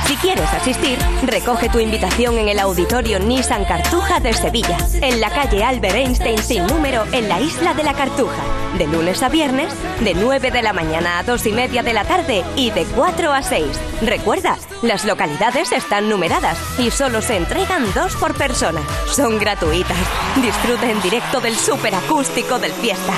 Si 0.06 0.16
quieres 0.16 0.52
asistir, 0.52 0.98
recoge 1.24 1.68
tu 1.68 1.78
invitación 1.78 2.36
en 2.36 2.48
el 2.48 2.58
auditorio 2.58 3.20
Nissan 3.20 3.64
Cartuja 3.64 4.18
de 4.18 4.32
Sevilla, 4.32 4.76
en 4.94 5.20
la 5.20 5.30
calle 5.30 5.62
Albert 5.62 5.94
Einstein 5.94 6.42
sin 6.42 6.66
número 6.66 7.04
en 7.12 7.28
la 7.28 7.40
isla 7.40 7.72
de 7.72 7.84
la 7.84 7.94
Cartuja, 7.94 8.42
de 8.76 8.88
lunes 8.88 9.22
a 9.22 9.28
viernes, 9.28 9.72
de 10.00 10.14
9 10.14 10.50
de 10.50 10.62
la 10.62 10.72
mañana 10.72 11.20
a 11.20 11.22
2 11.22 11.46
y 11.46 11.52
media 11.52 11.84
de 11.84 11.92
la 11.92 12.04
tarde 12.04 12.42
y 12.56 12.72
de 12.72 12.84
4 12.86 13.32
a 13.32 13.40
6. 13.40 13.66
Recuerda, 14.02 14.58
las 14.82 15.04
localidades 15.04 15.72
están 15.72 16.08
numeradas 16.08 16.58
y 16.78 16.90
solo 16.90 17.20
se 17.20 17.36
entregan 17.36 17.84
dos 17.94 18.16
por 18.16 18.34
persona. 18.34 18.80
Son 19.06 19.38
gratuitas. 19.38 19.96
Disfruta 20.42 20.90
en 20.90 21.00
directo 21.02 21.40
del 21.40 21.54
superacústico 21.54 22.58
del 22.58 22.72
fiesta. 22.72 23.12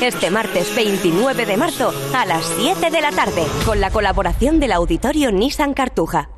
Este 0.00 0.30
martes 0.30 0.74
29 0.74 1.46
de 1.46 1.56
marzo 1.56 1.92
a 2.14 2.24
las 2.24 2.44
7 2.58 2.90
de 2.90 3.00
la 3.00 3.10
tarde, 3.10 3.44
con 3.66 3.80
la 3.80 3.90
colaboración 3.90 4.60
del 4.60 4.72
auditorio 4.72 5.32
Nissan 5.32 5.74
Cartuja. 5.74 6.37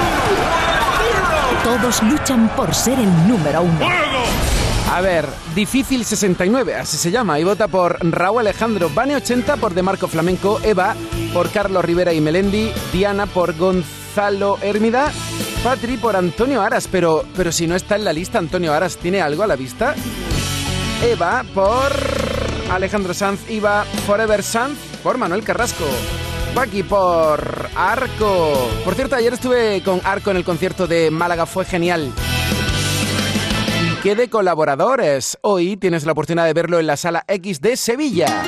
Todos 1.63 2.01
luchan 2.03 2.49
por 2.55 2.73
ser 2.73 2.99
el 2.99 3.27
número 3.27 3.61
uno. 3.61 3.87
A 4.91 4.99
ver, 4.99 5.27
Difícil 5.55 6.03
69, 6.03 6.75
así 6.75 6.97
se 6.97 7.11
llama, 7.11 7.39
y 7.39 7.43
vota 7.43 7.67
por 7.67 7.97
Raúl 8.01 8.39
Alejandro, 8.39 8.89
Bane 8.93 9.15
80 9.15 9.57
por 9.57 9.73
De 9.73 9.83
Marco 9.83 10.07
Flamenco, 10.07 10.59
Eva 10.63 10.95
por 11.33 11.49
Carlos 11.49 11.85
Rivera 11.85 12.13
y 12.13 12.19
Melendi, 12.19 12.71
Diana 12.91 13.25
por 13.25 13.55
Gonzalo 13.55 14.57
Hermida, 14.61 15.11
Patri 15.63 15.97
por 15.97 16.15
Antonio 16.15 16.61
Aras, 16.61 16.89
pero, 16.91 17.23
pero 17.37 17.51
si 17.51 17.67
no 17.67 17.75
está 17.75 17.95
en 17.95 18.05
la 18.05 18.11
lista 18.11 18.39
Antonio 18.39 18.73
Aras, 18.73 18.97
¿tiene 18.97 19.21
algo 19.21 19.43
a 19.43 19.47
la 19.47 19.55
vista? 19.55 19.95
Eva 21.03 21.45
por 21.53 21.91
Alejandro 22.71 23.13
Sanz, 23.13 23.49
Iba 23.49 23.85
Forever 24.05 24.43
Sanz 24.43 24.77
por 25.03 25.17
Manuel 25.17 25.43
Carrasco. 25.43 25.85
Paqui 26.55 26.83
por 26.83 27.69
Arco. 27.75 28.69
Por 28.83 28.93
cierto, 28.95 29.15
ayer 29.15 29.33
estuve 29.33 29.81
con 29.83 30.01
Arco 30.03 30.31
en 30.31 30.37
el 30.37 30.43
concierto 30.43 30.85
de 30.85 31.09
Málaga, 31.09 31.45
fue 31.45 31.63
genial. 31.63 32.11
Y 33.83 33.95
qué 34.03 34.15
de 34.15 34.29
colaboradores. 34.29 35.37
Hoy 35.41 35.77
tienes 35.77 36.05
la 36.05 36.11
oportunidad 36.11 36.45
de 36.45 36.53
verlo 36.53 36.79
en 36.79 36.87
la 36.87 36.97
sala 36.97 37.23
X 37.27 37.61
de 37.61 37.77
Sevilla. 37.77 38.43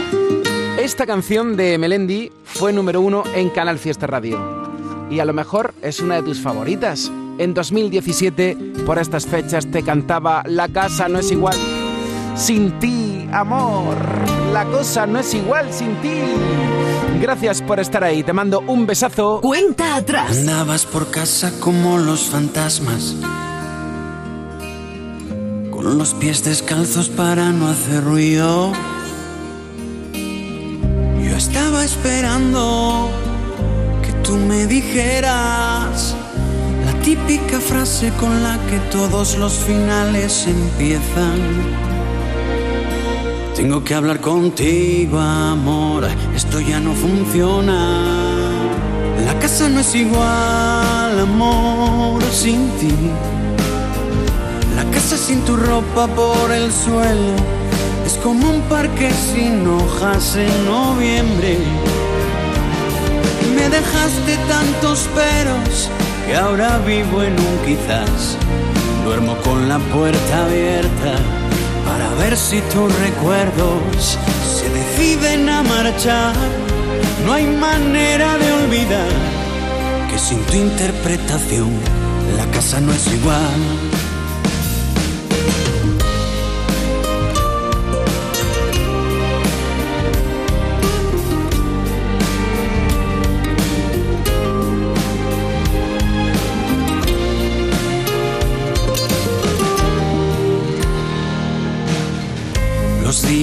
Esta 0.78 1.06
canción 1.06 1.56
de 1.56 1.78
Melendi 1.78 2.30
fue 2.44 2.74
número 2.74 3.00
uno 3.00 3.24
en 3.36 3.50
Canal 3.50 3.80
Fiesta 3.80 4.06
Radio. 4.06 4.38
Y 5.10 5.20
a 5.20 5.26
lo 5.26 5.34
mejor 5.34 5.74
es 5.82 6.02
una 6.02 6.16
de 6.16 6.24
tus 6.24 6.42
favoritas. 6.42 7.10
En 7.38 7.54
2017, 7.54 8.58
por 8.86 9.00
estas 9.00 9.26
fechas, 9.26 9.66
te 9.72 9.82
cantaba 9.82 10.44
La 10.46 10.68
casa 10.68 11.08
no 11.08 11.20
es 11.20 11.32
igual. 11.32 11.58
Sin 12.36 12.78
ti, 12.80 13.23
amor. 13.34 13.98
La 14.52 14.66
cosa 14.66 15.06
no 15.06 15.20
es 15.20 15.34
igual 15.34 15.72
sin 15.74 15.96
ti. 16.02 16.22
Gracias 17.20 17.62
por 17.62 17.80
estar 17.80 18.04
ahí. 18.04 18.24
Te 18.24 18.34
mando 18.34 18.62
un 18.68 18.86
besazo. 18.86 19.42
Cuenta 19.42 19.96
atrás. 19.96 20.38
Andabas 20.38 20.86
por 20.86 21.10
casa 21.10 21.52
como 21.60 21.98
los 21.98 22.22
fantasmas. 22.22 23.16
Con 25.72 25.98
los 25.98 26.14
pies 26.14 26.44
descalzos 26.44 27.10
para 27.10 27.50
no 27.50 27.68
hacer 27.70 28.04
ruido. 28.04 28.72
Yo 30.14 31.38
estaba 31.38 31.84
esperando 31.84 33.10
que 34.04 34.12
tú 34.24 34.34
me 34.34 34.68
dijeras 34.68 36.16
la 36.86 36.94
típica 37.02 37.60
frase 37.60 38.12
con 38.20 38.44
la 38.44 38.58
que 38.70 38.80
todos 38.92 39.38
los 39.38 39.54
finales 39.54 40.46
empiezan. 40.48 41.93
Tengo 43.64 43.82
que 43.82 43.96
hablar 43.96 44.20
contigo, 44.20 45.18
amor. 45.18 46.04
Esto 46.36 46.60
ya 46.60 46.82
no 46.82 46.94
funciona. 46.94 47.96
La 49.26 49.40
casa 49.40 49.70
no 49.70 49.80
es 49.80 49.96
igual, 49.96 51.18
amor, 51.18 52.22
sin 52.34 52.70
ti. 52.72 52.94
La 54.76 54.84
casa 54.92 55.16
sin 55.16 55.40
tu 55.46 55.56
ropa 55.56 56.08
por 56.08 56.52
el 56.52 56.74
suelo 56.74 57.36
es 58.06 58.16
como 58.22 58.50
un 58.50 58.60
parque 58.64 59.10
sin 59.12 59.66
hojas 59.66 60.36
en 60.36 60.66
noviembre. 60.66 61.58
Me 63.56 63.70
dejaste 63.70 64.36
tantos 64.50 65.08
peros 65.16 65.90
que 66.28 66.36
ahora 66.36 66.80
vivo 66.80 67.24
en 67.24 67.32
un 67.32 67.58
quizás. 67.66 68.38
Duermo 69.06 69.38
con 69.38 69.70
la 69.70 69.80
puerta 69.80 70.46
abierta 70.48 71.43
para 71.86 72.10
ver 72.16 72.38
si 72.38 72.62
tus 72.62 72.94
recuerdos 73.00 74.18
se 74.58 74.70
deciden 74.70 75.50
a 75.50 75.64
marchar. 75.64 76.34
No 77.26 77.34
hay 77.34 77.46
manera 77.46 78.38
de 78.38 78.52
olvidar 78.52 79.12
que 80.10 80.20
sin 80.20 80.40
tu 80.46 80.54
interpretación 80.54 81.72
la 82.38 82.46
casa 82.48 82.80
no 82.80 82.92
es 82.92 83.08
igual. 83.08 84.03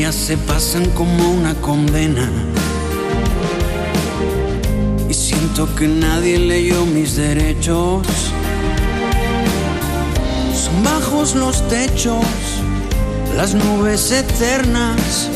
Días 0.00 0.14
se 0.14 0.38
pasan 0.38 0.88
como 0.92 1.30
una 1.30 1.54
condena. 1.56 2.26
Y 5.10 5.12
siento 5.12 5.68
que 5.76 5.88
nadie 5.88 6.38
leyó 6.38 6.86
mis 6.86 7.16
derechos. 7.16 8.06
Son 10.54 10.82
bajos 10.82 11.34
los 11.34 11.68
techos, 11.68 12.24
las 13.36 13.52
nubes 13.52 14.10
eternas. 14.10 15.28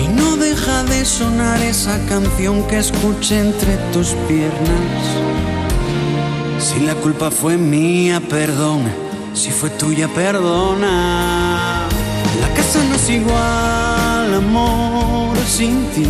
Y 0.00 0.06
no 0.16 0.36
deja 0.36 0.84
de 0.84 1.04
sonar 1.04 1.60
esa 1.60 1.98
canción 2.06 2.62
que 2.68 2.78
escuché 2.78 3.40
entre 3.40 3.78
tus 3.92 4.10
piernas. 4.28 5.02
Si 6.60 6.78
la 6.86 6.94
culpa 6.94 7.32
fue 7.32 7.56
mía, 7.56 8.22
perdón. 8.30 8.82
Si 9.34 9.50
fue 9.50 9.70
tuya, 9.70 10.06
perdona. 10.06 11.88
La 12.40 12.48
casa 12.54 12.78
no 12.88 12.94
es 12.94 13.10
igual, 13.10 13.61
amor, 14.42 15.36
sin 15.46 15.84
ti. 15.94 16.06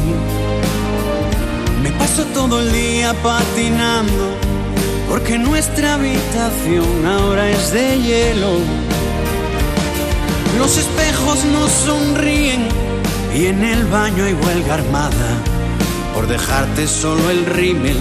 Me 1.83 1.90
paso 1.92 2.25
todo 2.35 2.61
el 2.61 2.73
día 2.73 3.14
patinando, 3.23 4.25
porque 5.09 5.38
nuestra 5.38 5.95
habitación 5.95 7.07
ahora 7.07 7.51
es 7.51 7.73
de 7.73 8.01
hielo. 8.01 8.53
Los 10.59 10.77
espejos 10.77 11.45
nos 11.47 11.71
sonríen 11.71 12.68
y 13.35 13.47
en 13.47 13.64
el 13.64 13.85
baño 13.87 14.25
hay 14.25 14.35
huelga 14.35 14.75
armada 14.75 15.31
por 16.14 16.27
dejarte 16.27 16.87
solo 16.87 17.31
el 17.31 17.47
rímel 17.47 17.97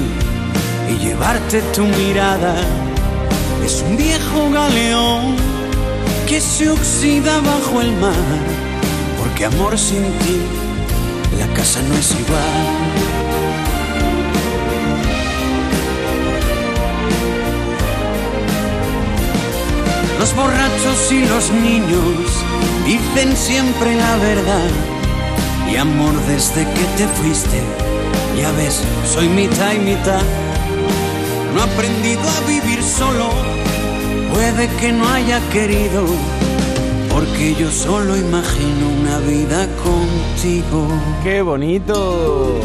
y 0.90 1.06
llevarte 1.06 1.62
tu 1.74 1.84
mirada. 1.86 2.56
Es 3.66 3.84
un 3.88 3.96
viejo 3.96 4.50
galeón 4.52 5.36
que 6.28 6.40
se 6.42 6.70
oxida 6.70 7.40
bajo 7.40 7.82
el 7.82 7.92
mar, 7.98 8.61
porque 9.42 9.56
amor 9.56 9.78
sin 9.78 10.04
ti 10.20 10.40
la 11.40 11.48
casa 11.54 11.82
no 11.82 11.96
es 11.96 12.12
igual. 12.12 12.42
Los 20.20 20.36
borrachos 20.36 21.12
y 21.12 21.26
los 21.26 21.52
niños 21.52 22.46
dicen 22.86 23.36
siempre 23.36 23.96
la 23.96 24.16
verdad. 24.18 24.70
Y 25.72 25.78
amor, 25.78 26.14
desde 26.28 26.64
que 26.64 26.86
te 26.98 27.08
fuiste, 27.08 27.62
ya 28.38 28.52
ves, 28.52 28.82
soy 29.12 29.28
mitad 29.28 29.74
y 29.74 29.80
mitad. 29.80 30.22
No 31.56 31.62
he 31.62 31.64
aprendido 31.64 32.22
a 32.22 32.48
vivir 32.48 32.84
solo, 32.84 33.30
puede 34.34 34.68
que 34.80 34.92
no 34.92 35.08
haya 35.10 35.40
querido, 35.50 36.06
porque 37.14 37.54
yo 37.56 37.70
solo 37.70 38.16
imagino 38.18 38.90
una 39.02 39.20
vida 39.20 39.68
contigo. 39.84 40.88
¡Qué 41.24 41.42
bonito! 41.42 42.60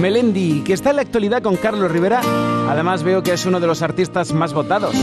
Melendi, 0.00 0.62
que 0.62 0.74
está 0.74 0.90
en 0.90 0.96
la 0.96 1.02
actualidad 1.02 1.42
con 1.42 1.56
Carlos 1.56 1.90
Rivera. 1.90 2.20
Además 2.68 3.02
veo 3.02 3.22
que 3.22 3.32
es 3.32 3.46
uno 3.46 3.60
de 3.60 3.66
los 3.66 3.82
artistas 3.82 4.32
más 4.32 4.52
votados. 4.52 4.94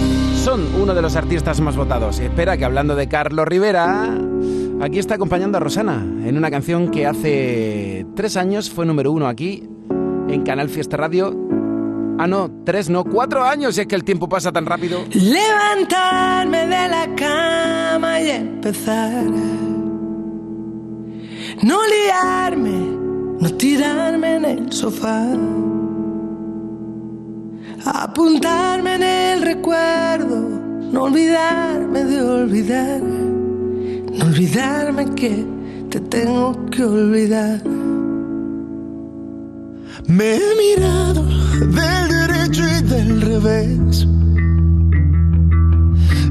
Son 0.43 0.67
uno 0.79 0.93
de 0.93 1.01
los 1.01 1.15
artistas 1.15 1.59
más 1.61 1.75
votados. 1.75 2.19
Espera 2.19 2.57
que 2.57 2.65
hablando 2.65 2.95
de 2.95 3.07
Carlos 3.07 3.47
Rivera, 3.47 4.15
aquí 4.81 4.99
está 4.99 5.15
acompañando 5.15 5.57
a 5.57 5.61
Rosana 5.61 6.05
en 6.25 6.37
una 6.37 6.51
canción 6.51 6.91
que 6.91 7.07
hace 7.07 8.05
tres 8.15 8.37
años 8.37 8.69
fue 8.69 8.85
número 8.85 9.11
uno 9.11 9.27
aquí 9.27 9.67
en 10.29 10.43
Canal 10.43 10.69
Fiesta 10.69 10.97
Radio. 10.97 11.62
Ah, 12.17 12.27
no, 12.27 12.49
tres, 12.63 12.89
no, 12.89 13.03
cuatro 13.03 13.43
años, 13.43 13.77
es 13.77 13.87
que 13.87 13.95
el 13.95 14.03
tiempo 14.03 14.29
pasa 14.29 14.51
tan 14.51 14.65
rápido. 14.65 15.03
Levantarme 15.11 16.67
de 16.67 16.87
la 16.87 17.15
cama 17.15 18.21
y 18.21 18.29
empezar. 18.29 19.23
No 21.63 21.79
liarme, 21.87 22.97
no 23.39 23.49
tirarme 23.57 24.35
en 24.35 24.45
el 24.45 24.71
sofá. 24.71 25.25
Apuntarme 27.85 28.95
en 28.95 29.03
el 29.03 29.41
recuerdo, 29.41 30.35
no 30.91 31.03
olvidarme 31.03 32.03
de 32.05 32.21
olvidar. 32.21 33.01
No 33.01 34.25
olvidarme 34.25 35.13
que 35.15 35.45
te 35.89 35.99
tengo 35.99 36.65
que 36.69 36.83
olvidar. 36.83 37.61
Me 40.07 40.35
he 40.35 40.55
mirado 40.55 41.23
del 41.23 42.07
derecho 42.09 42.63
y 42.67 42.81
del 42.83 43.21
revés. 43.21 44.07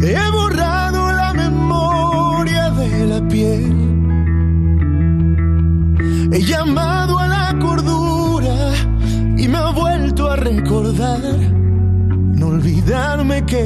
He 0.03 0.31
borrado 0.31 1.13
la 1.13 1.33
memoria 1.33 2.71
de 2.71 3.07
la 3.07 3.29
piel. 3.29 3.73
He 6.33 6.43
llamado 6.43 7.19
a 7.19 7.29
la 7.29 7.59
cordura 7.59 8.73
y 9.37 9.49
me 9.49 9.57
ha 9.57 9.71
vuelto 9.71 10.31
a 10.31 10.37
recordar. 10.37 11.21
No 11.21 12.49
olvidarme 12.49 13.45
que 13.47 13.65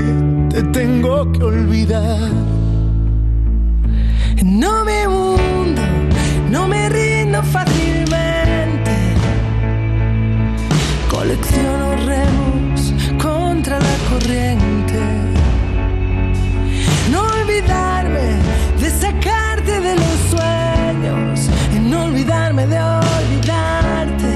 te 0.50 0.62
tengo 0.64 1.32
que 1.32 1.42
olvidar. 1.42 2.30
No 4.44 4.84
me 4.84 5.08
hundo, 5.08 5.82
no 6.50 6.68
me 6.68 6.88
rindo 6.88 7.42
fácilmente. 7.42 7.85
Contra 13.20 13.78
la 13.78 13.96
corriente. 14.10 15.00
No 17.10 17.22
olvidarme 17.22 18.28
de 18.80 18.90
sacarte 18.90 19.80
de 19.80 19.94
los 19.96 20.18
sueños. 20.30 21.48
Y 21.74 21.78
no 21.78 22.04
olvidarme 22.04 22.66
de 22.66 22.78
olvidarte. 22.78 24.32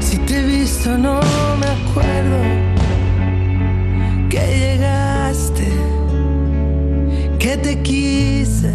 Si 0.00 0.18
te 0.18 0.38
he 0.38 0.42
visto, 0.42 0.96
no 0.96 1.20
me 1.58 1.66
acuerdo 1.66 2.38
que 4.30 4.38
llegaste, 4.38 5.68
que 7.38 7.56
te 7.56 7.82
quise, 7.82 8.72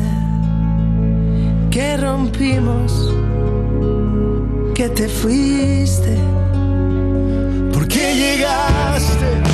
que 1.71 1.97
rompimos, 1.97 3.13
que 4.75 4.89
te 4.89 5.07
fuiste. 5.07 6.34
¿Por 8.35 8.41
qué 8.41 8.47
llegaste? 8.47 9.44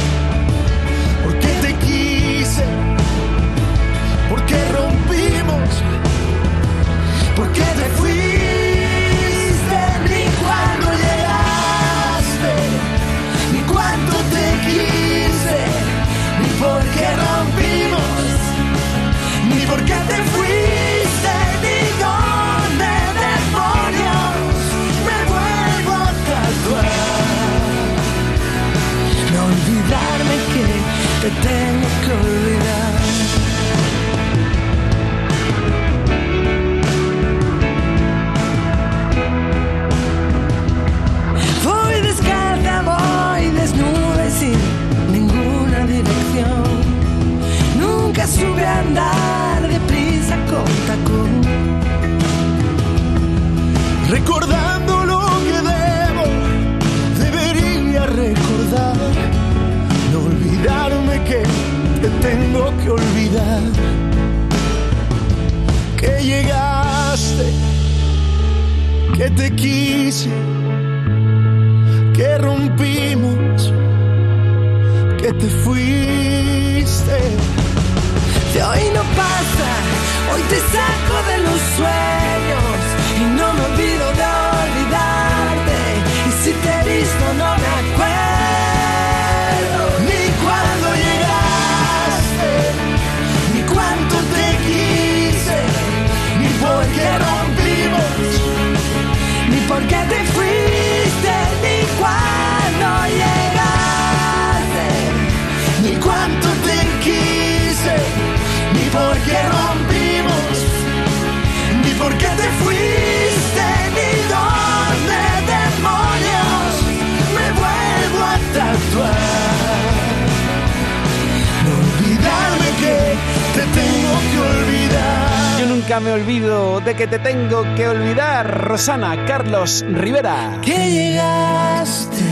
Rosana 128.82 129.28
Carlos 129.28 129.86
Rivera. 129.88 130.60
Que 130.64 130.90
llegaste, 130.90 132.26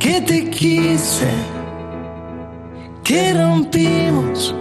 que 0.00 0.22
te 0.22 0.48
quise, 0.48 1.30
que 3.04 3.34
rompimos, 3.34 4.54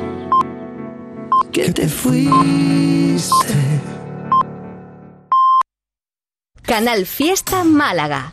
que 1.50 1.72
te 1.72 1.88
fuiste. 1.88 3.56
Canal 6.64 7.06
Fiesta 7.06 7.64
Málaga. 7.64 8.33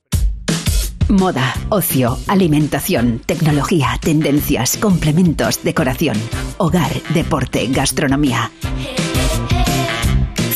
Moda, 1.09 1.53
ocio, 1.69 2.17
alimentación, 2.27 3.19
tecnología, 3.25 3.97
tendencias, 4.01 4.77
complementos, 4.77 5.63
decoración, 5.63 6.17
hogar, 6.57 6.91
deporte, 7.13 7.67
gastronomía. 7.67 8.51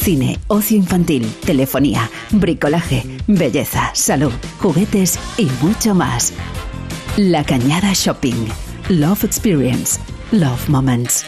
Cine, 0.01 0.39
ocio 0.47 0.77
infantil, 0.77 1.33
telefonía, 1.45 2.09
bricolaje, 2.31 3.03
belleza, 3.27 3.91
salud, 3.93 4.31
juguetes 4.59 5.19
y 5.37 5.45
mucho 5.61 5.95
más. 5.95 6.33
La 7.17 7.43
Cañada 7.43 7.91
Shopping. 7.93 8.47
Love 8.89 9.23
Experience. 9.23 9.99
Love 10.31 10.69
Moments. 10.69 11.25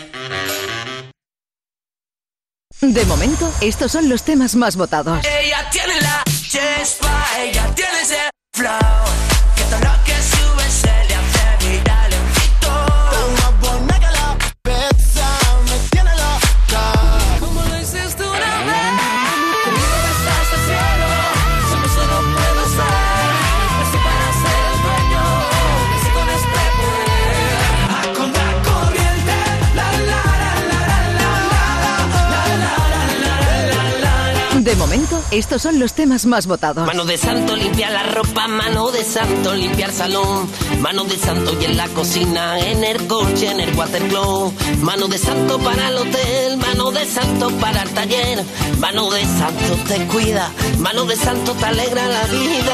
De 2.81 3.03
momento, 3.05 3.51
estos 3.61 3.91
son 3.91 4.07
los 4.07 4.21
temas 4.23 4.55
más 4.55 4.75
votados. 4.75 5.25
Ella 5.25 5.67
tiene 5.71 5.99
la 5.99 6.23
chispa, 6.27 7.25
ella 7.39 7.73
tiene 7.73 8.01
ese 8.03 8.29
de 34.67 34.75
momento 34.75 35.06
estos 35.31 35.61
son 35.61 35.79
los 35.79 35.93
temas 35.93 36.25
más 36.25 36.47
votados. 36.47 36.85
Mano 36.85 37.05
de 37.05 37.17
santo 37.17 37.55
limpia 37.55 37.89
la 37.89 38.03
ropa, 38.03 38.47
mano 38.47 38.91
de 38.91 39.03
santo 39.03 39.53
limpiar 39.53 39.91
salón, 39.91 40.47
mano 40.79 41.03
de 41.03 41.17
santo 41.17 41.55
y 41.59 41.65
en 41.65 41.77
la 41.77 41.87
cocina, 41.89 42.59
en 42.59 42.83
el 42.83 43.07
coche, 43.07 43.51
en 43.51 43.59
el 43.59 43.75
watercloak, 43.75 44.53
mano 44.81 45.07
de 45.07 45.17
santo 45.17 45.59
para 45.59 45.89
el 45.89 45.97
hotel, 45.97 46.57
mano 46.57 46.91
de 46.91 47.05
santo 47.05 47.49
para 47.59 47.83
el 47.83 47.89
taller, 47.89 48.43
mano 48.79 49.09
de 49.09 49.23
santo 49.25 49.75
te 49.87 50.05
cuida, 50.07 50.49
mano 50.79 51.05
de 51.05 51.15
santo 51.15 51.53
te 51.53 51.65
alegra 51.65 52.07
la 52.07 52.23
vida, 52.25 52.73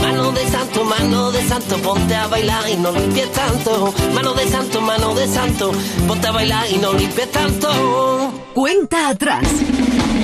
mano 0.00 0.32
de 0.32 0.48
santo, 0.48 0.84
mano 0.84 1.30
de 1.30 1.46
santo, 1.46 1.76
ponte 1.78 2.14
a 2.14 2.26
bailar 2.26 2.68
y 2.68 2.76
no 2.76 2.90
limpies 2.92 3.30
tanto, 3.32 3.94
mano 4.12 4.34
de 4.34 4.48
santo, 4.48 4.80
mano 4.80 5.14
de 5.14 5.28
santo, 5.28 5.72
ponte 6.08 6.26
a 6.26 6.32
bailar 6.32 6.66
y 6.70 6.78
no 6.78 6.92
limpies 6.92 7.30
tanto. 7.30 8.32
Cuenta 8.54 9.08
atrás. 9.08 9.46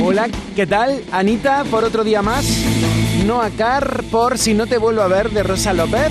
Hola, 0.00 0.28
¿qué 0.54 0.66
tal? 0.66 1.02
Anita, 1.10 1.64
por 1.70 1.84
otro 1.84 2.04
día 2.04 2.22
más. 2.22 2.46
Noa 3.26 3.50
Car, 3.50 4.04
por 4.10 4.38
Si 4.38 4.54
no 4.54 4.66
te 4.66 4.78
vuelvo 4.78 5.02
a 5.02 5.08
ver, 5.08 5.30
de 5.30 5.42
Rosa 5.42 5.72
López. 5.72 6.10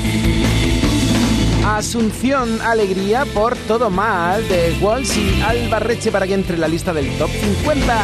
Asunción 1.66 2.62
Alegría, 2.62 3.26
por 3.26 3.56
Todo 3.56 3.90
Mal, 3.90 4.48
de 4.48 4.78
Walsh 4.82 5.18
y 5.18 5.42
Alba 5.42 5.80
Reche, 5.80 6.12
para 6.12 6.26
que 6.28 6.34
entre 6.34 6.56
en 6.56 6.62
la 6.62 6.68
lista 6.68 6.94
del 6.94 7.10
Top 7.18 7.30
50. 7.30 8.00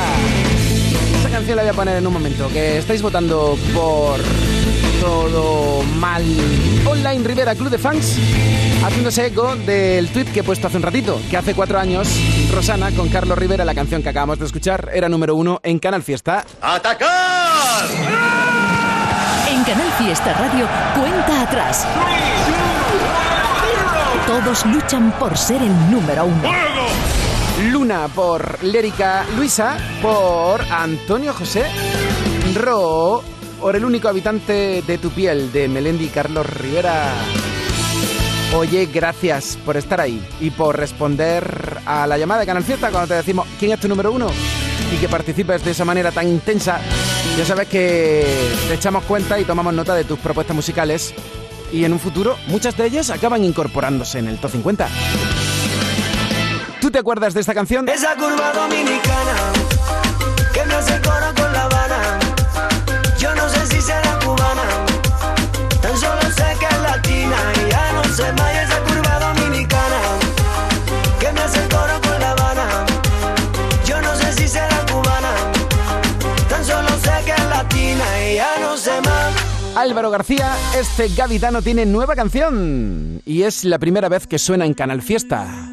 Esa 1.19 1.29
canción 1.29 1.55
la 1.55 1.63
voy 1.63 1.71
a 1.71 1.73
poner 1.73 1.97
en 1.97 2.07
un 2.07 2.13
momento, 2.13 2.49
que 2.49 2.77
estáis 2.77 3.01
votando 3.01 3.57
por 3.73 4.19
Todo 5.03 5.83
Mal. 5.99 6.23
Online 6.85 7.27
Rivera 7.27 7.55
Club 7.55 7.69
de 7.69 7.77
Fans, 7.77 8.17
haciéndose 8.85 9.25
eco 9.25 9.53
del 9.57 10.07
tweet 10.07 10.27
que 10.31 10.39
he 10.39 10.43
puesto 10.43 10.67
hace 10.67 10.77
un 10.77 10.83
ratito, 10.83 11.19
que 11.29 11.35
hace 11.35 11.53
cuatro 11.53 11.77
años, 11.77 12.07
Rosana 12.53 12.89
con 12.91 13.09
Carlos 13.09 13.37
Rivera, 13.37 13.65
la 13.65 13.75
canción 13.75 14.01
que 14.01 14.07
acabamos 14.07 14.39
de 14.39 14.45
escuchar, 14.45 14.91
era 14.93 15.09
número 15.09 15.35
uno 15.35 15.59
en 15.61 15.79
Canal 15.79 16.03
Fiesta. 16.03 16.45
¡Atacar! 16.61 17.85
En 19.49 19.63
Canal 19.65 19.91
Fiesta 19.97 20.33
Radio, 20.35 20.69
cuenta 20.97 21.41
atrás. 21.41 21.85
Todos 24.25 24.65
luchan 24.67 25.11
por 25.19 25.37
ser 25.37 25.61
el 25.61 25.91
número 25.91 26.23
uno. 26.27 26.49
Luna 27.73 28.07
por 28.07 28.63
Lérica 28.63 29.25
Luisa, 29.35 29.75
por 30.01 30.61
Antonio 30.71 31.33
José, 31.33 31.65
Ro 32.55 33.21
por 33.63 33.77
el 33.77 33.85
único 33.85 34.09
habitante 34.09 34.83
de 34.85 34.97
tu 34.97 35.09
piel, 35.09 35.53
de 35.53 35.69
Melendi 35.69 36.09
Carlos 36.09 36.45
Rivera. 36.45 37.13
Oye, 38.53 38.87
gracias 38.87 39.57
por 39.65 39.77
estar 39.77 40.01
ahí 40.01 40.21
y 40.41 40.49
por 40.49 40.77
responder 40.77 41.79
a 41.85 42.05
la 42.05 42.17
llamada 42.17 42.41
de 42.41 42.45
Canal 42.45 42.65
Fiesta 42.65 42.89
cuando 42.89 43.07
te 43.07 43.13
decimos 43.13 43.47
quién 43.57 43.71
es 43.71 43.79
tu 43.79 43.87
número 43.87 44.11
uno 44.11 44.27
y 44.93 44.97
que 44.97 45.07
participes 45.07 45.63
de 45.63 45.71
esa 45.71 45.85
manera 45.85 46.11
tan 46.11 46.27
intensa. 46.27 46.81
Ya 47.37 47.45
sabes 47.45 47.69
que 47.69 48.51
te 48.67 48.73
echamos 48.73 49.05
cuenta 49.05 49.39
y 49.39 49.45
tomamos 49.45 49.73
nota 49.73 49.95
de 49.95 50.03
tus 50.03 50.19
propuestas 50.19 50.57
musicales 50.57 51.13
y 51.71 51.85
en 51.85 51.93
un 51.93 51.99
futuro 51.99 52.35
muchas 52.47 52.75
de 52.75 52.87
ellas 52.87 53.11
acaban 53.11 53.45
incorporándose 53.45 54.19
en 54.19 54.27
el 54.27 54.39
Top 54.39 54.51
50. 54.51 54.89
¿Tú 56.81 56.91
te 56.91 56.99
acuerdas 56.99 57.33
de 57.33 57.39
esta 57.39 57.53
canción? 57.53 57.87
Esa 57.87 58.13
curva 58.17 58.51
dominicana 58.51 59.53
que 60.53 60.99
coro 61.01 61.33
con 61.33 61.52
Álvaro 79.75 80.11
García, 80.11 80.55
este 80.79 81.09
gaditano 81.09 81.61
tiene 81.61 81.85
nueva 81.85 82.15
canción 82.15 83.21
y 83.25 83.43
es 83.43 83.65
la 83.65 83.79
primera 83.79 84.07
vez 84.07 84.27
que 84.27 84.39
suena 84.39 84.65
en 84.65 84.73
Canal 84.73 85.01
Fiesta. 85.01 85.72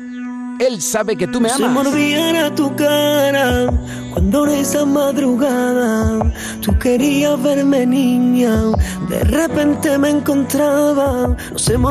Él 0.61 0.83
sabe 0.83 1.17
que 1.17 1.27
tú 1.27 1.41
me 1.41 1.49
Se 1.49 1.65
amas. 1.65 1.87
olvidara 1.87 2.55
tu 2.55 2.77
cara 2.77 3.71
cuando 4.13 4.47
en 4.47 4.61
esa 4.61 4.85
madrugada 4.85 6.19
tú 6.61 6.79
querías 6.79 7.43
verme 7.43 7.87
niña. 7.87 8.65
De 9.09 9.25
repente 9.25 9.97
me 9.97 10.11
encontraba, 10.11 11.35
no 11.51 11.59
se 11.59 11.79
me 11.79 11.89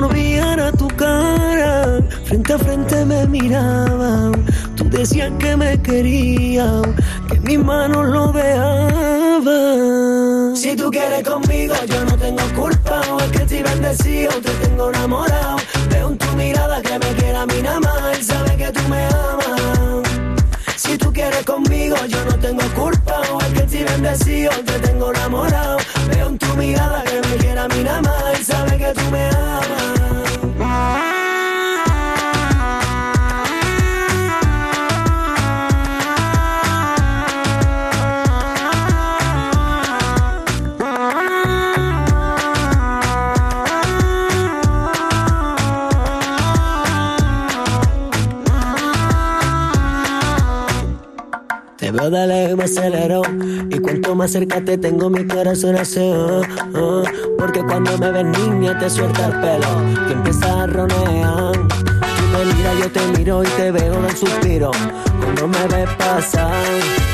tu 0.73 0.87
cara. 0.89 1.99
Frente 2.25 2.53
a 2.53 2.59
frente 2.59 3.05
me 3.05 3.25
miraba, 3.25 4.31
tú 4.75 4.83
decías 4.87 5.31
que 5.39 5.57
me 5.57 5.81
querías, 5.81 6.83
que 7.27 7.39
mis 7.39 7.57
manos 7.57 8.07
lo 8.07 8.31
dejaban. 8.31 8.78
Si 10.89 10.95
tú 10.95 10.99
quieres 11.01 11.23
conmigo, 11.23 11.75
yo 11.87 12.03
no 12.03 12.17
tengo 12.17 12.41
culpa. 12.55 13.01
O 13.11 13.19
es 13.19 13.31
que 13.31 13.37
estoy 13.43 13.61
bendecido, 13.61 14.31
te 14.41 14.49
tengo 14.65 14.89
enamorado. 14.89 15.57
Veo 15.87 16.07
en 16.09 16.17
tu 16.17 16.35
mirada 16.35 16.81
que 16.81 16.97
me 16.97 17.13
quiere 17.13 17.37
a 17.37 17.45
mí 17.45 17.61
nada. 17.61 18.11
Él 18.11 18.23
sabe 18.23 18.57
que 18.57 18.71
tú 18.71 18.81
me 18.89 19.05
amas. 19.05 20.01
Si 20.77 20.97
tú 20.97 21.13
quieres 21.13 21.45
conmigo, 21.45 21.95
yo 22.07 22.25
no 22.25 22.39
tengo 22.39 22.63
culpa. 22.73 23.21
O 23.31 23.39
es 23.39 23.47
que 23.49 23.59
estoy 23.59 23.83
bendecido, 23.83 24.51
te 24.65 24.79
tengo 24.79 25.11
enamorado. 25.13 25.77
Veo 26.09 26.27
en 26.27 26.39
tu 26.39 26.55
mirada 26.55 27.03
que 27.03 27.21
me 27.21 27.35
quiere 27.35 27.59
a 27.59 27.67
mí 27.67 27.83
nada. 27.83 28.31
Él 28.33 28.43
sabe 28.43 28.77
que 28.79 28.91
tú 28.91 29.11
me 29.11 29.29
amas. 29.29 29.98
Lejos 52.09 52.51
y 52.51 52.55
me 52.55 52.63
acelero 52.63 53.21
Y 53.69 53.79
cuanto 53.79 54.15
más 54.15 54.31
cerca 54.31 54.61
te 54.61 54.77
tengo 54.77 55.09
mi 55.09 55.25
corazón 55.25 55.75
hace 55.75 56.11
ah, 56.13 56.41
ah. 56.75 57.03
Porque 57.37 57.63
cuando 57.63 57.97
me 57.97 58.11
ves 58.11 58.25
niña 58.25 58.77
te 58.77 58.89
suelta 58.89 59.27
el 59.27 59.31
pelo. 59.39 60.07
Que 60.07 60.13
empieza 60.13 60.63
a 60.63 60.67
ronear. 60.67 61.53
Tú 61.53 62.23
me 62.33 62.53
miras, 62.53 62.77
yo 62.79 62.91
te 62.91 63.17
miro 63.17 63.43
y 63.43 63.47
te 63.47 63.71
veo 63.71 63.93
en 63.93 64.05
un 64.05 64.17
suspiro. 64.17 64.71
Cuando 65.21 65.47
me 65.47 65.67
ves 65.67 65.89
pasar 65.97 66.51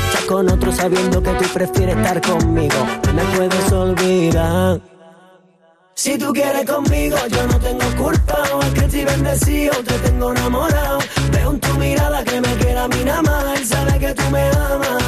Estás 0.06 0.24
con 0.26 0.48
otro 0.48 0.72
sabiendo 0.72 1.22
que 1.22 1.30
tú 1.32 1.44
prefieres 1.52 1.96
estar 1.96 2.20
conmigo 2.20 2.76
No 3.06 3.12
me 3.12 3.22
puedes 3.36 3.72
olvidar 3.72 4.95
si 5.96 6.18
tú 6.18 6.32
quieres 6.32 6.64
conmigo, 6.66 7.16
yo 7.28 7.46
no 7.46 7.58
tengo 7.58 7.84
culpa. 7.96 8.44
Es 8.62 8.74
que 8.74 8.84
estoy 8.84 9.04
bendecido, 9.04 9.72
te 9.82 9.94
tengo 9.98 10.30
enamorado. 10.30 10.98
Veo 11.32 11.50
en 11.50 11.60
tu 11.60 11.74
mirada 11.74 12.22
que 12.22 12.40
me 12.40 12.54
quiere 12.56 12.78
a 12.78 12.88
mí 12.88 13.02
nada. 13.04 13.54
Él 13.54 13.66
sabe 13.66 13.98
que 13.98 14.14
tú 14.14 14.22
me 14.30 14.42
amas. 14.42 15.02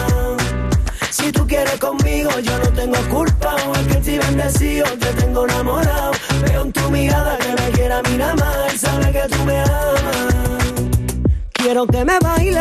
Si 1.10 1.30
tú 1.30 1.46
quieres 1.46 1.78
conmigo, 1.78 2.30
yo 2.40 2.58
no 2.58 2.68
tengo 2.72 2.98
culpa. 3.10 3.56
Es 3.80 3.86
que 3.86 3.98
estoy 3.98 4.18
bendecido, 4.18 4.86
te 4.98 5.12
tengo 5.20 5.44
enamorado. 5.44 6.12
Veo 6.42 6.62
en 6.62 6.72
tu 6.72 6.90
mirada 6.90 7.38
que 7.38 7.48
me 7.62 7.70
quiere 7.70 7.94
a 7.94 8.02
mí 8.02 8.16
nada. 8.16 8.66
Él 8.70 8.78
sabe 8.78 9.12
que 9.12 9.28
tú 9.28 9.44
me 9.44 9.60
amas. 9.60 10.08
Quiero 11.52 11.86
que 11.86 12.04
me 12.04 12.18
baile, 12.20 12.60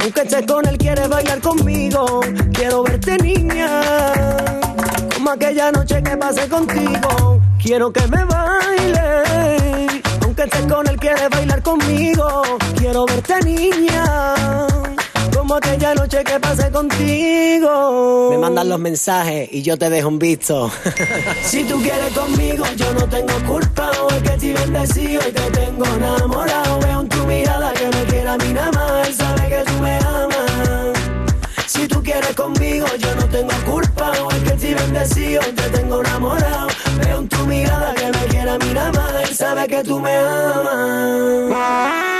aunque 0.00 0.20
estés 0.20 0.46
con 0.46 0.66
él, 0.68 0.76
quiere 0.76 1.08
bailar 1.08 1.40
conmigo. 1.40 2.20
Quiero 2.52 2.82
verte 2.82 3.16
niña, 3.18 3.80
como 5.26 5.34
aquella 5.34 5.72
noche 5.72 6.00
que 6.04 6.16
pasé 6.16 6.48
contigo. 6.48 7.40
Quiero 7.60 7.92
que 7.92 8.06
me 8.06 8.24
baile, 8.24 10.02
aunque 10.22 10.44
estés 10.44 10.66
con 10.66 10.86
él, 10.86 10.96
quiere 11.00 11.28
bailar 11.28 11.62
conmigo. 11.64 12.42
Quiero 12.78 13.06
verte 13.06 13.34
niña, 13.42 14.24
como 15.34 15.56
aquella 15.56 15.96
noche 15.96 16.22
que 16.22 16.38
pasé 16.38 16.70
contigo. 16.70 18.28
Me 18.30 18.38
mandan 18.38 18.68
los 18.68 18.78
mensajes 18.78 19.48
y 19.50 19.62
yo 19.62 19.76
te 19.76 19.90
dejo 19.90 20.06
un 20.06 20.20
visto. 20.20 20.70
si 21.42 21.64
tú 21.64 21.82
quieres 21.82 22.12
conmigo, 22.12 22.64
yo 22.76 22.94
no 22.94 23.08
tengo 23.08 23.34
culpa. 23.48 23.90
Es 24.10 24.22
que 24.22 24.28
estoy 24.28 24.52
bendecido 24.52 25.22
y 25.28 25.32
te 25.32 25.50
tengo 25.50 25.86
enamorado. 25.86 26.78
Veo 26.78 27.00
en 27.00 27.08
tu 27.08 27.26
mirada 27.26 27.72
que 27.72 27.86
me 27.86 28.04
quiere 28.04 28.28
a 28.28 28.36
mí 28.36 28.52
nada 28.52 28.70
más. 28.70 29.08
Él 29.08 29.14
sabe 29.14 29.48
que 29.48 29.64
tú 29.64 29.72
me 29.82 29.96
amas. 29.96 30.96
Si 31.66 31.88
tú 31.88 32.00
quieres 32.00 32.36
conmigo, 32.36 32.86
yo 32.96 33.12
no 33.16 33.24
tengo 33.24 33.52
culpa. 33.64 33.95
O 35.06 35.08
es 35.08 35.14
que 35.14 35.16
estoy 35.22 35.26
bendecido 35.38 35.40
y 35.48 35.52
te 35.52 35.70
tengo 35.70 36.00
enamorado. 36.00 36.66
Veo 37.04 37.20
en 37.20 37.28
tu 37.28 37.46
mirada 37.46 37.94
que 37.94 38.06
me 38.06 38.26
quiere 38.26 38.50
a 38.50 38.58
mí 38.58 38.74
nada 38.74 38.90
más. 38.92 39.28
Él 39.28 39.36
sabe 39.36 39.68
que 39.68 39.84
tú 39.84 40.00
me 40.00 40.16
amas. 40.16 42.15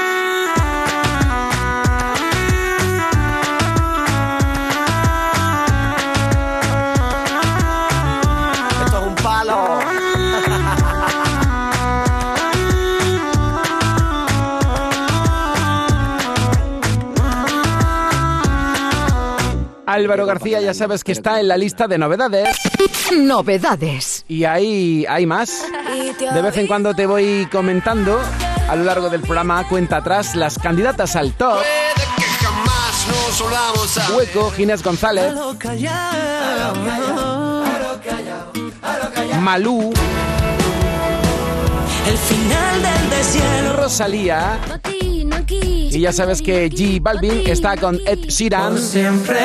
Álvaro 20.06 20.24
García 20.24 20.60
ya 20.60 20.72
sabes 20.72 21.02
que 21.02 21.10
está 21.10 21.40
en 21.40 21.48
la 21.48 21.56
lista 21.56 21.88
de 21.88 21.98
novedades. 21.98 22.56
Novedades. 23.12 24.24
Y 24.28 24.44
ahí 24.44 25.04
hay 25.08 25.26
más. 25.26 25.64
De 26.32 26.42
vez 26.42 26.56
en 26.58 26.68
cuando 26.68 26.94
te 26.94 27.06
voy 27.06 27.48
comentando 27.50 28.20
a 28.68 28.76
lo 28.76 28.84
largo 28.84 29.10
del 29.10 29.22
programa 29.22 29.66
cuenta 29.68 29.96
atrás 29.96 30.36
las 30.36 30.60
candidatas 30.60 31.16
al 31.16 31.32
top. 31.32 31.58
Jamás 32.40 33.08
nos 33.08 33.42
volvamos 33.42 33.98
a 33.98 34.16
Hueco, 34.16 34.52
Ginés 34.52 34.84
González, 34.84 35.34
Malú, 39.40 39.92
El 42.06 42.16
final 42.16 42.82
del 42.82 43.10
desierto. 43.10 43.82
Rosalía. 43.82 44.60
Y 45.96 46.00
ya 46.00 46.12
sabes 46.12 46.42
que 46.42 46.68
G 46.68 47.00
Balvin 47.00 47.46
está 47.46 47.74
con 47.78 47.98
Ed 48.06 48.18
Sheeran 48.28 48.76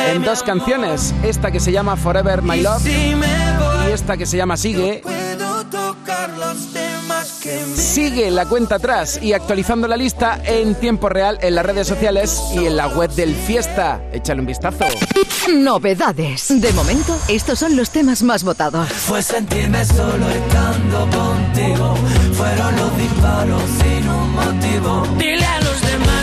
en 0.10 0.22
dos 0.22 0.44
canciones. 0.44 1.14
Esta 1.24 1.50
que 1.50 1.62
se 1.62 1.72
llama 1.72 1.96
Forever 1.96 2.42
My 2.42 2.60
Love 2.60 2.86
y 2.86 3.92
esta 3.92 4.18
que 4.18 4.26
se 4.26 4.36
llama 4.36 4.58
Sigue. 4.58 5.02
Sigue 7.74 8.30
la 8.32 8.46
cuenta 8.48 8.76
atrás 8.76 9.18
y 9.22 9.32
actualizando 9.32 9.88
la 9.88 9.96
lista 9.96 10.42
en 10.44 10.76
tiempo 10.76 11.08
real 11.08 11.40
en 11.42 11.56
las 11.56 11.66
redes 11.66 11.88
sociales 11.88 12.42
y 12.54 12.66
en 12.66 12.76
la 12.76 12.88
web 12.88 13.10
del 13.12 13.34
Fiesta. 13.34 14.02
Échale 14.12 14.42
un 14.42 14.48
vistazo. 14.48 14.86
Novedades. 15.54 16.62
De 16.62 16.74
momento, 16.74 17.18
estos 17.30 17.60
son 17.60 17.78
los 17.78 17.92
temas 17.92 18.24
más 18.24 18.44
votados. 18.44 18.90
Fue 18.90 19.22
sentirme 19.22 19.86
solo 19.86 20.30
estando 20.30 21.00
contigo. 21.18 21.96
Fueron 22.34 22.76
los 22.76 22.98
disparos 22.98 23.64
sin 23.82 24.10
un 24.10 24.32
motivo. 24.34 25.08
Dile 25.18 25.46
a 25.46 25.62
los 25.62 25.82
demás 25.82 26.21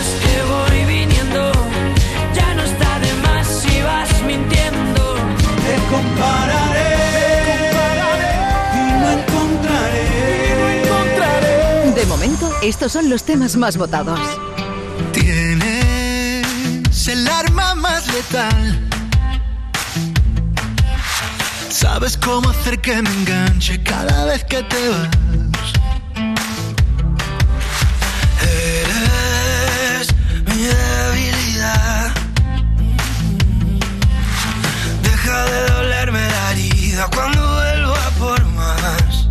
estos 12.69 12.91
son 12.91 13.09
los 13.09 13.23
temas 13.23 13.55
más 13.55 13.77
votados. 13.77 14.19
Tienes 15.11 16.45
el 17.07 17.27
arma 17.27 17.73
más 17.75 18.05
letal. 18.13 18.87
Sabes 21.69 22.17
cómo 22.17 22.49
hacer 22.49 22.79
que 22.79 23.01
me 23.01 23.09
enganche 23.09 23.81
cada 23.81 24.25
vez 24.25 24.43
que 24.43 24.61
te 24.63 24.89
vas. 24.89 25.48
Cuando 37.07 37.41
vuelva 37.41 38.09
por 38.17 38.45
más. 38.47 39.27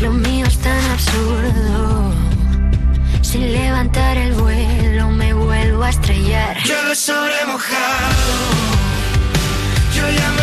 Lo 0.00 0.10
mío 0.12 0.46
es 0.46 0.58
tan 0.58 0.90
absurdo. 0.90 2.12
Sin 3.20 3.52
levantar 3.52 4.16
el 4.16 4.32
vuelo 4.32 5.10
me 5.10 5.34
vuelvo 5.34 5.82
a 5.84 5.90
estrellar. 5.90 6.56
Llueve 6.64 6.94
sobre 6.94 7.44
mojado. 7.46 8.24
Yo 9.94 10.08
ya 10.08 10.30
me 10.32 10.39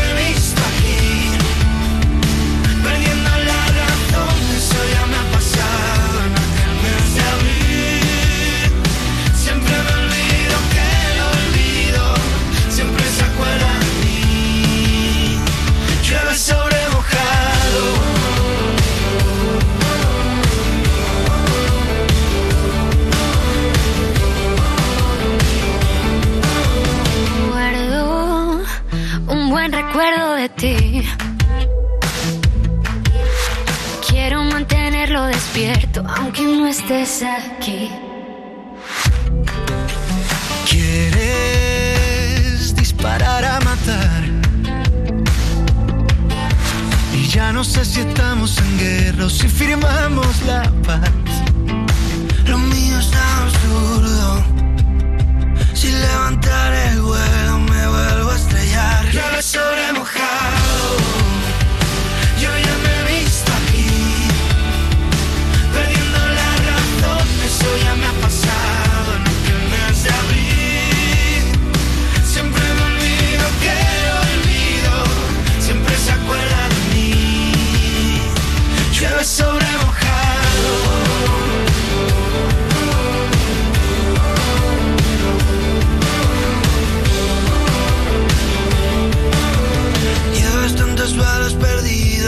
aunque 36.06 36.44
no 36.44 36.68
estés 36.68 37.24
aquí. 37.24 37.90
Quieres 40.70 42.76
disparar 42.76 43.46
a 43.46 43.60
matar. 43.62 44.24
Y 47.14 47.28
ya 47.28 47.52
no 47.52 47.64
sé 47.64 47.86
si 47.86 48.02
estamos 48.02 48.58
en 48.58 48.78
guerra 48.78 49.26
o 49.26 49.30
si 49.30 49.48
firmamos 49.48 50.42
la 50.44 50.64
paz. 50.86 51.12
Lo 52.46 52.58
mío 52.58 53.00
es 53.00 53.12
absurdo. 53.14 54.44
Si 55.74 55.92
levantar 55.92 56.74
el 56.74 57.02
vuelo 57.02 57.60
me 57.60 57.88
vuelvo 57.88 58.32
a 58.32 58.36
estrellar. 58.36 59.06
Sobre 59.42 59.67
mojado. 59.67 59.67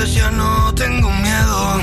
Ya 0.06 0.32
no 0.32 0.74
tengo 0.74 1.10
miedo. 1.10 1.82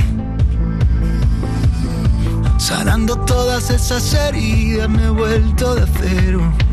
Sanando 2.59 3.17
todas 3.17 3.71
esas 3.71 4.15
heridas, 4.15 4.89
me 4.89 5.05
he 5.05 5.11
vuelto 5.11 5.75
de 5.75 5.87
cero. 6.01 6.66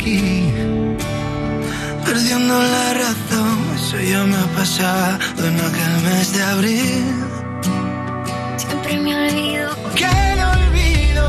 Aquí, 0.00 0.52
perdiendo 2.04 2.54
la 2.58 2.94
razón. 2.94 3.58
Eso 3.76 4.00
ya 4.00 4.24
me 4.24 4.36
ha 4.36 4.46
pasado 4.56 5.18
en 5.46 5.54
aquel 5.68 5.94
mes 6.04 6.32
de 6.32 6.42
abril. 6.42 7.04
Siempre 8.56 8.98
me 8.98 9.14
olvido. 9.16 9.70
Que 9.94 10.12
no 10.38 10.46
olvido, 10.60 11.24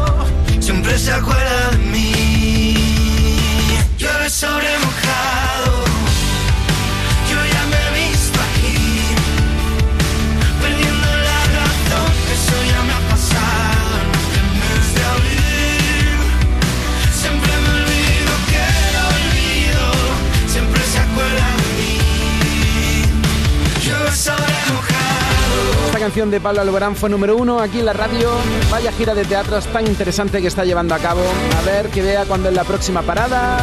siempre 0.59 0.97
se 0.97 1.11
acuerda 1.11 1.72
de 1.72 1.78
mí. 1.93 2.74
Llueve 3.97 4.30
sobre 4.30 4.69
mojado, 4.86 5.72
canción 26.02 26.32
de 26.32 26.41
Pablo 26.41 26.62
Alborán 26.62 26.95
fue 26.95 27.12
número 27.12 27.38
uno 27.38 27.60
aquí 27.60 27.78
en 27.78 27.86
la 27.86 27.93
radio. 27.93 28.32
Vaya 28.72 28.91
gira 28.91 29.14
de 29.14 29.24
teatros 29.24 29.68
tan 29.68 29.86
interesante 29.86 30.41
que 30.41 30.47
está 30.47 30.66
llevando 30.66 30.95
a 30.95 30.97
cabo. 30.97 31.22
A 31.60 31.62
ver 31.62 31.89
que 31.89 32.02
vea 32.02 32.26
cuándo 32.26 32.49
es 32.49 32.56
la 32.56 32.64
próxima 32.64 33.04
parada. 33.04 33.60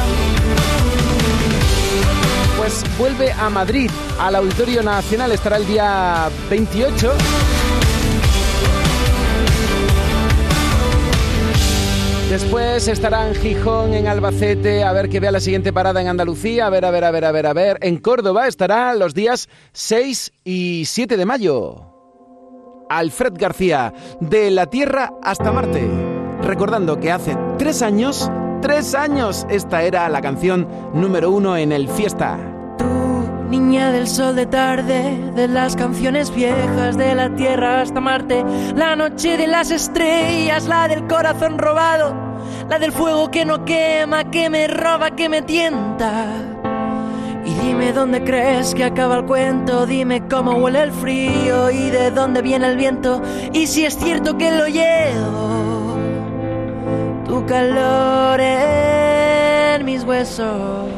Pues 2.56 2.84
vuelve 2.96 3.32
a 3.32 3.50
Madrid, 3.50 3.90
al 4.20 4.36
Auditorio 4.36 4.84
Nacional. 4.84 5.32
Estará 5.32 5.56
el 5.56 5.66
día 5.66 6.30
28. 6.48 7.12
Después 12.30 12.86
estará 12.86 13.26
en 13.26 13.34
Gijón, 13.34 13.94
en 13.94 14.06
Albacete, 14.06 14.84
a 14.84 14.92
ver 14.92 15.08
que 15.08 15.18
vea 15.18 15.32
la 15.32 15.40
siguiente 15.40 15.72
parada 15.72 16.00
en 16.00 16.06
Andalucía, 16.06 16.68
a 16.68 16.70
ver, 16.70 16.84
a 16.84 16.92
ver, 16.92 17.02
a 17.02 17.10
ver, 17.10 17.24
a 17.24 17.32
ver, 17.32 17.46
a 17.46 17.52
ver. 17.52 17.78
En 17.80 17.96
Córdoba 17.96 18.46
estará 18.46 18.94
los 18.94 19.12
días 19.12 19.48
6 19.72 20.30
y 20.44 20.84
7 20.86 21.16
de 21.16 21.26
mayo. 21.26 21.97
Alfred 22.88 23.34
García, 23.36 23.92
de 24.20 24.50
la 24.50 24.66
Tierra 24.66 25.12
hasta 25.22 25.52
Marte. 25.52 25.88
Recordando 26.42 26.98
que 27.00 27.12
hace 27.12 27.36
tres 27.58 27.82
años, 27.82 28.30
tres 28.62 28.94
años, 28.94 29.46
esta 29.50 29.82
era 29.82 30.08
la 30.08 30.20
canción 30.20 30.68
número 30.94 31.30
uno 31.30 31.56
en 31.56 31.72
el 31.72 31.88
Fiesta. 31.88 32.38
Niña 33.48 33.92
del 33.92 34.06
sol 34.06 34.36
de 34.36 34.44
tarde, 34.44 35.32
de 35.34 35.48
las 35.48 35.74
canciones 35.74 36.34
viejas, 36.34 36.98
de 36.98 37.14
la 37.14 37.34
tierra 37.34 37.80
hasta 37.80 38.00
Marte, 38.00 38.44
la 38.76 38.94
noche 38.94 39.38
de 39.38 39.46
las 39.46 39.70
estrellas, 39.70 40.66
la 40.66 40.86
del 40.86 41.06
corazón 41.06 41.58
robado, 41.58 42.14
la 42.68 42.78
del 42.78 42.92
fuego 42.92 43.30
que 43.30 43.46
no 43.46 43.64
quema, 43.64 44.30
que 44.30 44.50
me 44.50 44.68
roba, 44.68 45.12
que 45.12 45.30
me 45.30 45.40
tienta. 45.40 46.57
Y 47.48 47.54
dime 47.54 47.94
dónde 47.94 48.22
crees 48.22 48.74
que 48.74 48.84
acaba 48.84 49.16
el 49.16 49.24
cuento, 49.24 49.86
dime 49.86 50.28
cómo 50.28 50.52
huele 50.56 50.82
el 50.82 50.92
frío 50.92 51.70
y 51.70 51.88
de 51.88 52.10
dónde 52.10 52.42
viene 52.42 52.66
el 52.66 52.76
viento, 52.76 53.22
y 53.54 53.66
si 53.66 53.86
es 53.86 53.96
cierto 53.96 54.36
que 54.36 54.50
lo 54.50 54.68
llevo, 54.68 55.96
tu 57.26 57.46
calor 57.46 58.38
en 58.38 59.82
mis 59.82 60.04
huesos. 60.04 60.97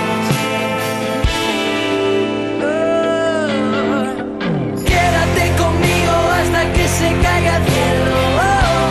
Se 7.01 7.09
caiga 7.25 7.53
el 7.57 7.63
cielo. 7.71 8.15
Oh, 8.37 8.87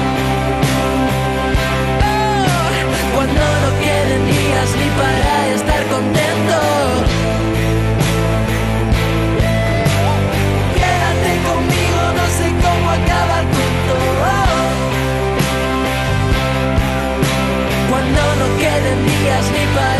cuando 3.15 3.45
no 3.63 3.71
queden 3.85 4.23
días 4.35 4.71
ni 4.81 4.89
para 5.01 5.33
estar 5.57 5.83
contento. 5.95 6.57
Quédate 10.79 11.33
conmigo, 11.49 12.01
no 12.19 12.27
sé 12.39 12.47
cómo 12.65 12.87
acaba 12.99 13.35
el 13.43 13.47
cuento. 13.55 13.97
Cuando 17.91 18.23
no 18.41 18.47
queden 18.63 18.99
días 19.11 19.45
ni 19.55 19.65
para 19.77 20.00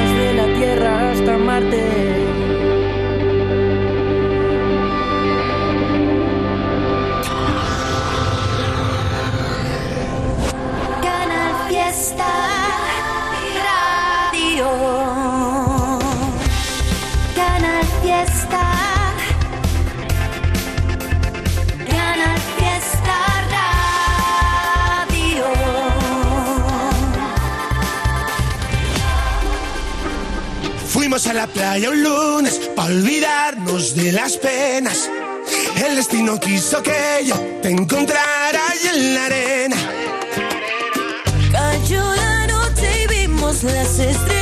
Fuimos 31.11 31.27
a 31.27 31.33
la 31.33 31.47
playa 31.47 31.89
un 31.89 32.03
lunes 32.03 32.57
para 32.73 32.87
olvidarnos 32.87 33.95
de 33.95 34.13
las 34.13 34.37
penas. 34.37 35.09
El 35.85 35.97
destino 35.97 36.39
quiso 36.39 36.81
que 36.81 37.25
yo 37.25 37.35
te 37.61 37.69
encontrara 37.69 38.69
ahí 38.69 38.79
en 38.95 39.15
la 39.15 39.25
arena. 39.25 39.75
Cayó 41.51 42.15
la 42.15 42.47
noche 42.47 43.03
y 43.03 43.07
vimos 43.07 43.61
las 43.61 43.99
estrellas 43.99 44.40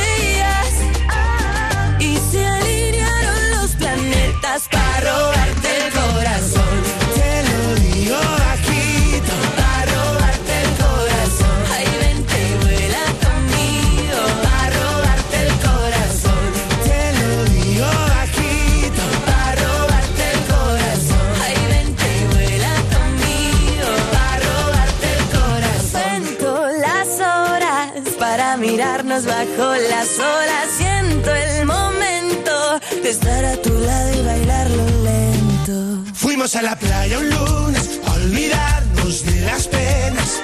bajo 29.26 29.74
las 29.90 30.18
olas. 30.18 30.66
Siento 30.76 31.34
el 31.34 31.66
momento 31.66 32.80
de 33.02 33.10
estar 33.10 33.44
a 33.44 33.56
tu 33.56 33.72
lado 33.78 34.14
y 34.14 34.22
bailarlo 34.24 34.86
lento. 35.04 36.12
Fuimos 36.14 36.54
a 36.56 36.62
la 36.62 36.76
playa 36.76 37.18
un 37.18 37.30
lunes 37.30 38.00
a 38.06 38.12
olvidarnos 38.12 39.24
de 39.26 39.40
las 39.42 39.66
penas. 39.66 40.40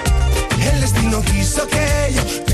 El 0.73 0.81
destino 0.81 1.23
quiso 1.23 1.67
que 1.69 2.13
yo 2.15 2.46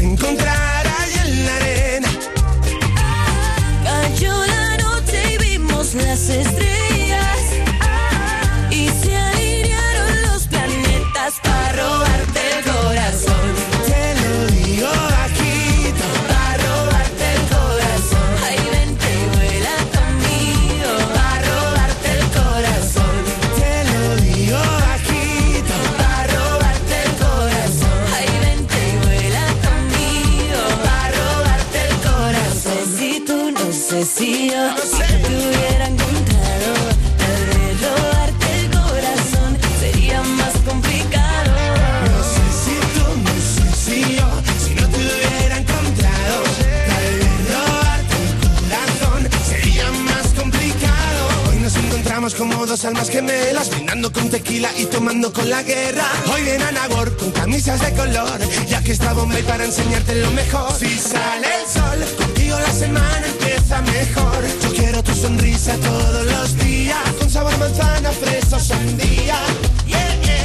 almas 52.93 53.09
gemelas, 53.09 53.71
brindando 53.71 54.13
con 54.13 54.29
tequila 54.29 54.71
y 54.77 54.85
tomando 54.85 55.33
con 55.33 55.49
la 55.49 55.63
guerra. 55.63 56.05
Hoy 56.33 56.43
viene 56.43 56.65
Anagor 56.65 57.17
con 57.17 57.31
camisas 57.31 57.81
de 57.81 57.93
color, 57.95 58.39
ya 58.69 58.83
que 58.83 58.93
está 58.93 59.15
Bombay 59.15 59.43
para 59.45 59.65
enseñarte 59.65 60.15
lo 60.17 60.31
mejor. 60.33 60.71
Si 60.79 60.99
sale 60.99 61.47
el 61.61 61.67
sol, 61.67 62.17
contigo 62.19 62.59
la 62.59 62.73
semana 62.73 63.27
empieza 63.27 63.81
mejor. 63.83 64.45
Yo 64.63 64.73
quiero 64.75 65.03
tu 65.03 65.15
sonrisa 65.15 65.75
todos 65.77 66.27
los 66.27 66.59
días, 66.59 67.03
con 67.19 67.31
sabor 67.31 67.57
manzana, 67.59 68.11
fresa, 68.13 68.61
sandía. 68.61 69.39
Yeah, 69.87 70.21
yeah. 70.23 70.43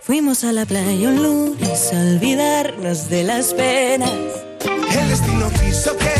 Fuimos 0.00 0.44
a 0.44 0.52
la 0.52 0.64
playa 0.64 1.08
un 1.10 1.22
lunes 1.22 1.92
a 1.92 2.00
olvidarnos 2.00 3.10
de 3.10 3.24
las 3.24 3.52
penas. 3.52 4.12
El 4.98 5.08
destino 5.10 5.50
quiso 5.60 5.94
que 5.98 6.15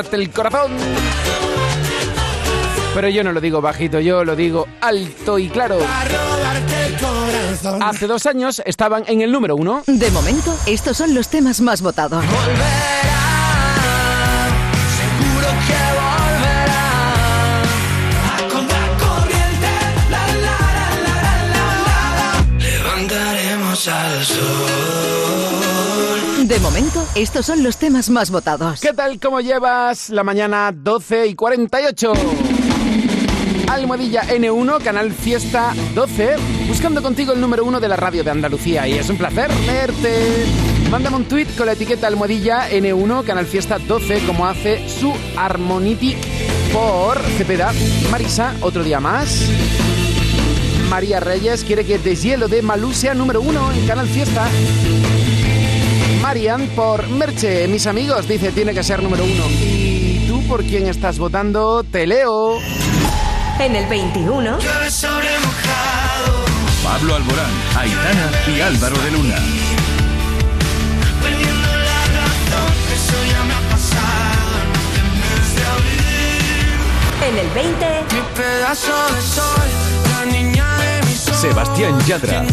robarte 0.00 0.16
el 0.16 0.30
corazón. 0.30 0.72
Pero 2.94 3.08
yo 3.08 3.22
no 3.22 3.32
lo 3.32 3.40
digo 3.40 3.60
bajito, 3.60 4.00
yo 4.00 4.24
lo 4.24 4.34
digo 4.34 4.66
alto 4.80 5.38
y 5.38 5.48
claro. 5.48 5.78
Hace 7.82 8.06
dos 8.06 8.26
años 8.26 8.62
estaban 8.64 9.04
en 9.06 9.20
el 9.20 9.30
número 9.30 9.54
uno. 9.56 9.82
De 9.86 10.10
momento, 10.10 10.56
estos 10.66 10.96
son 10.96 11.14
los 11.14 11.28
temas 11.28 11.60
más 11.60 11.82
votados. 11.82 12.24
Seguro 14.96 15.48
que 15.66 15.82
volverá 16.00 16.82
a 18.26 18.38
contracorriente. 18.52 19.68
La, 20.10 20.26
la, 20.26 20.58
la, 20.74 20.88
la, 21.04 21.16
la, 21.52 21.64
la, 21.84 22.02
la. 22.18 22.30
Levantaremos 22.58 23.88
al 23.88 24.24
sol. 24.24 24.79
De 26.50 26.58
momento, 26.58 27.06
estos 27.14 27.46
son 27.46 27.62
los 27.62 27.76
temas 27.76 28.10
más 28.10 28.32
votados. 28.32 28.80
¿Qué 28.80 28.92
tal? 28.92 29.20
¿Cómo 29.20 29.40
llevas 29.40 30.10
la 30.10 30.24
mañana 30.24 30.72
12 30.74 31.28
y 31.28 31.34
48? 31.36 32.12
Almohadilla 33.68 34.22
N1, 34.22 34.82
Canal 34.82 35.12
Fiesta 35.12 35.72
12, 35.94 36.34
buscando 36.66 37.02
contigo 37.02 37.34
el 37.34 37.40
número 37.40 37.64
uno 37.64 37.78
de 37.78 37.86
la 37.86 37.94
radio 37.94 38.24
de 38.24 38.32
Andalucía. 38.32 38.88
Y 38.88 38.94
es 38.94 39.08
un 39.08 39.16
placer 39.16 39.48
verte. 39.64 40.44
Mándame 40.90 41.18
un 41.18 41.26
tweet 41.26 41.46
con 41.56 41.66
la 41.66 41.74
etiqueta 41.74 42.08
Almohadilla 42.08 42.68
N1, 42.68 43.24
Canal 43.24 43.46
Fiesta 43.46 43.78
12, 43.78 44.26
como 44.26 44.44
hace 44.44 44.88
su 44.88 45.12
Harmonitic 45.36 46.18
por 46.72 47.16
Cepeda. 47.38 47.72
Marisa, 48.10 48.56
otro 48.60 48.82
día 48.82 48.98
más. 48.98 49.44
María 50.88 51.20
Reyes 51.20 51.62
quiere 51.62 51.84
que 51.84 52.00
Deshielo 52.00 52.48
de 52.48 52.60
Malú 52.60 52.92
sea 52.92 53.14
número 53.14 53.40
uno 53.40 53.70
en 53.70 53.86
Canal 53.86 54.08
Fiesta. 54.08 54.48
Marian 56.30 56.68
por 56.76 57.08
Merche, 57.08 57.66
mis 57.66 57.88
amigos, 57.88 58.28
dice 58.28 58.52
tiene 58.52 58.72
que 58.72 58.84
ser 58.84 59.02
número 59.02 59.24
uno. 59.24 59.46
¿Y 59.50 60.26
tú 60.28 60.46
por 60.46 60.62
quién 60.62 60.86
estás 60.86 61.18
votando? 61.18 61.82
Te 61.82 62.06
leo. 62.06 62.56
En 63.58 63.74
el 63.74 63.84
21, 63.88 64.60
Llueve 64.60 64.90
sobre 64.92 65.26
mojado. 65.40 66.44
Pablo 66.84 67.16
Alborán, 67.16 67.50
Aitana 67.76 68.30
y 68.46 68.60
Álvaro 68.60 68.96
de 68.98 69.10
Luna. 69.10 69.34
Perdiendo 71.20 71.68
la 71.68 72.00
razón. 72.14 72.74
Eso 72.94 73.16
ya 73.28 73.42
me 73.42 73.54
ha 73.54 73.62
pasado 73.68 74.54
en 74.94 75.00
el 75.00 75.10
mes 75.18 75.56
de 75.56 75.64
abril. 75.66 77.28
en 77.28 77.38
el 77.38 77.50
20, 77.54 77.86
Mi 78.14 78.22
pedazo 78.36 78.92
de 79.16 79.20
sol, 79.20 79.68
la 80.12 80.24
niña 80.26 80.78
de 80.78 81.06
mis 81.08 81.26
ojos. 81.26 81.40
Sebastián 81.40 81.98
Yatra. 82.06 82.44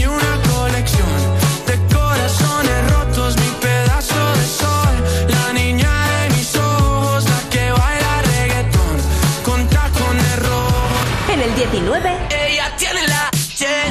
19. 11.58 12.18
Ella 12.30 12.72
tiene 12.78 13.08
la 13.08 13.32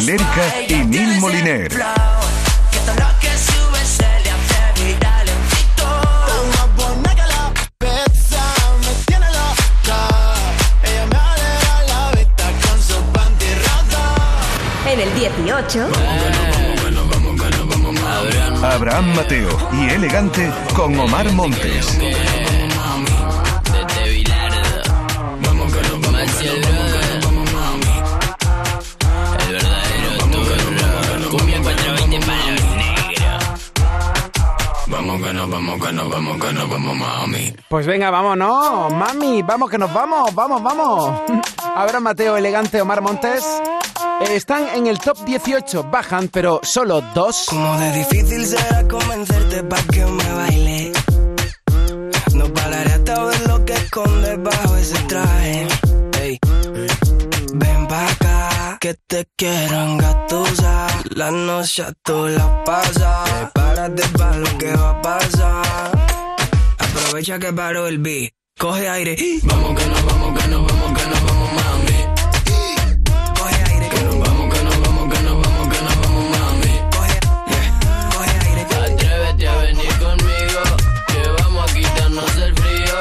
Lerca 0.00 0.60
y 0.68 0.74
Nil 0.84 1.18
Moliner. 1.18 1.72
En 14.86 15.00
el 15.00 15.14
18. 15.16 15.88
Abraham 18.62 19.12
Mateo 19.16 19.48
y 19.72 19.88
Elegante 19.88 20.52
con 20.72 20.96
Omar 21.00 21.32
Montes. 21.32 21.98
Vamos 35.56 35.86
que 35.86 35.90
no, 35.90 36.06
vamos 36.10 36.36
que 36.38 36.52
no, 36.52 36.68
vamos 36.68 36.96
mami. 36.98 37.56
Pues 37.70 37.86
venga, 37.86 38.10
vámonos, 38.10 38.92
mami, 38.92 39.40
vamos 39.40 39.70
que 39.70 39.78
nos 39.78 39.90
vamos, 39.90 40.34
vamos, 40.34 40.62
vamos. 40.62 41.22
Ahora 41.74 41.98
Mateo 41.98 42.36
Elegante, 42.36 42.78
Omar 42.82 43.00
Montes 43.00 43.42
están 44.20 44.68
en 44.74 44.86
el 44.86 44.98
top 44.98 45.16
18, 45.24 45.84
bajan, 45.84 46.28
pero 46.28 46.60
solo 46.62 47.00
dos. 47.14 47.46
Como 47.48 47.78
de 47.78 47.90
difícil 47.92 48.44
será 48.44 48.86
convencerte 48.86 49.62
pa' 49.64 49.82
que 49.90 50.04
me 50.04 50.32
baile. 50.34 50.92
No 52.34 52.52
pararé 52.52 52.92
hasta 52.92 53.24
ver 53.24 53.48
lo 53.48 53.64
que 53.64 53.72
escondes 53.72 54.42
bajo 54.42 54.76
ese 54.76 54.98
traje 55.04 55.66
que 58.86 58.94
te 59.08 59.26
quieran 59.34 59.98
gatosa. 59.98 60.86
La 61.16 61.32
noche 61.32 61.84
tú 62.04 62.28
la 62.28 62.62
pasas. 62.64 63.50
Prepárate 63.52 64.02
para 64.16 64.36
lo 64.36 64.58
que 64.58 64.76
va 64.76 64.90
a 64.90 65.02
pasar. 65.02 65.90
Aprovecha 66.78 67.36
que 67.40 67.52
paró 67.52 67.88
el 67.88 67.98
beat. 67.98 68.32
Coge 68.56 68.88
aire. 68.88 69.16
Vamos 69.42 69.76
que 69.76 69.86
no, 69.86 69.94
vamos 70.06 70.38
que 70.38 70.48
no, 70.48 70.62
vamos 70.62 70.98
que 70.98 71.04
no, 71.10 71.16
vamos 71.26 71.52
mami. 71.58 71.98
Coge 73.38 73.60
aire. 73.72 73.88
Que 73.88 74.02
nos 74.04 74.18
vamos, 74.20 74.54
que 74.54 74.62
nos 74.62 74.80
vamos, 74.80 75.14
que 75.14 75.22
nos 75.26 75.36
vamos, 75.42 75.68
que 75.72 75.82
nos 75.82 75.96
vamos 76.02 76.24
mami. 76.38 76.72
Coge, 76.94 77.18
yeah. 77.50 78.10
coge 78.14 78.36
aire. 78.46 78.62
Atrévete 78.62 79.48
a 79.48 79.56
venir 79.62 79.94
conmigo. 79.98 80.62
Que 81.08 81.42
vamos 81.42 81.70
a 81.70 81.74
quitarnos 81.74 82.36
el 82.36 82.54
frío. 82.54 82.98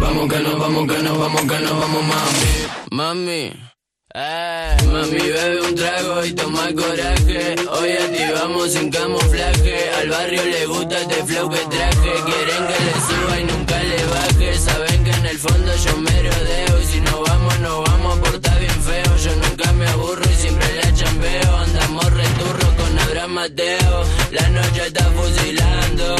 Vamos 0.00 0.28
que 0.28 0.40
no, 0.40 0.58
vamos 0.58 0.92
que 0.92 0.98
no, 1.04 1.18
vamos 1.18 1.42
que 1.42 1.60
no, 1.60 1.78
vamos 1.78 2.02
mami. 2.02 2.50
Mami. 2.90 3.73
Eh, 4.16 4.76
mami, 4.92 5.18
bebe 5.18 5.60
un 5.60 5.74
trago 5.74 6.24
y 6.24 6.32
toma 6.34 6.68
coraje. 6.72 7.56
Hoy 7.68 7.90
activamos 7.90 8.70
sin 8.70 8.88
camuflaje. 8.88 9.90
Al 9.98 10.08
barrio 10.08 10.44
le 10.44 10.66
gusta 10.66 11.00
este 11.00 11.24
flow 11.24 11.50
que 11.50 11.58
traje. 11.58 12.12
Quieren 12.24 12.62
que 12.68 12.78
le 12.84 12.92
suba 13.08 13.40
y 13.40 13.44
nunca 13.44 13.82
le 13.82 14.04
baje. 14.06 14.56
Saben 14.56 15.02
que 15.02 15.10
en 15.10 15.26
el 15.26 15.36
fondo 15.36 15.72
yo 15.84 15.96
me 15.96 16.10
rodeo. 16.10 16.80
Y 16.80 16.86
si 16.86 17.00
no 17.00 17.22
vamos, 17.22 17.58
no 17.58 17.82
vamos 17.82 18.18
por 18.20 18.34
estar 18.36 18.56
bien 18.60 18.82
feo. 18.84 19.16
Yo 19.16 19.34
nunca 19.34 19.72
me 19.72 19.88
aburro 19.88 20.22
y 20.30 20.34
siempre 20.36 20.76
la 20.76 20.94
chambeo. 20.94 21.56
Andamos 21.56 22.12
returro 22.12 22.76
con 22.76 22.98
Abraham 23.00 23.32
Mateo. 23.32 24.04
La 24.30 24.48
noche 24.50 24.86
está 24.86 25.10
fusilando. 25.10 26.16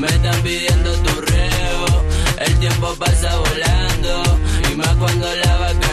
Me 0.00 0.08
están 0.08 0.42
pidiendo 0.42 0.90
tu 0.94 1.20
reo. 1.20 2.02
El 2.40 2.58
tiempo 2.58 2.92
pasa 2.98 3.38
volando. 3.38 4.22
Y 4.68 4.74
más 4.74 4.96
cuando 4.96 5.32
la 5.32 5.56
bacaneo. 5.58 5.85